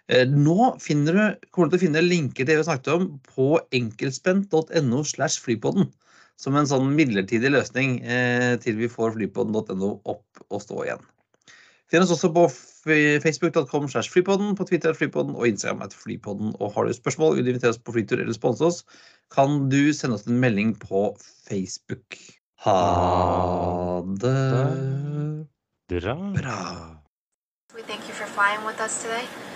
Eh, 0.08 0.26
Nå 0.30 0.76
finner 0.82 1.16
du, 1.16 1.48
kommer 1.50 1.68
du 1.68 1.76
til 1.76 1.80
å 1.80 1.84
finne 1.86 2.04
linker 2.04 2.44
til 2.44 2.52
det 2.52 2.60
vi 2.60 2.66
snakket 2.68 2.92
om 2.94 3.06
på 3.26 3.48
enkeltspent.no 3.74 5.02
slash 5.04 5.40
flypodden. 5.42 5.88
Som 6.36 6.56
en 6.60 6.68
sånn 6.68 6.90
midlertidig 6.94 7.48
løsning 7.54 8.00
eh, 8.04 8.54
til 8.60 8.76
vi 8.78 8.90
får 8.92 9.14
flypodden.no 9.16 9.94
opp 10.04 10.42
og 10.50 10.62
stå 10.62 10.82
igjen. 10.84 11.04
Finn 11.90 12.02
oss 12.02 12.10
også 12.12 12.32
på 12.34 12.44
facebook.com 13.22 13.86
slash 13.88 14.10
flypodden, 14.10 14.56
på 14.58 14.66
Twitter 14.66 14.90
at 14.90 14.98
flypodden 14.98 15.36
og 15.38 15.46
Instagram 15.46 15.84
at 15.86 15.94
flypodden. 15.94 16.52
Og 16.58 16.74
har 16.74 16.86
du 16.86 16.94
spørsmål, 16.96 17.36
vil 17.38 17.46
du 17.46 17.52
invitere 17.54 17.74
oss 17.74 17.82
på 17.82 17.94
flytur 17.94 18.18
eller 18.18 18.34
sponse 18.34 18.66
oss, 18.66 18.80
kan 19.34 19.68
du 19.70 19.92
sende 19.94 20.18
oss 20.18 20.26
en 20.26 20.40
melding 20.42 20.74
på 20.82 21.08
Facebook. 21.46 22.18
Ha 22.66 24.02
det 24.18 24.36
Bra. 25.88 26.16
bra. 26.34 26.60
We 27.74 27.82
thank 27.82 28.08
you 28.08 28.14
for 28.14 28.26
flying 28.26 28.64
with 28.66 28.80
us 28.80 29.02
today. 29.02 29.55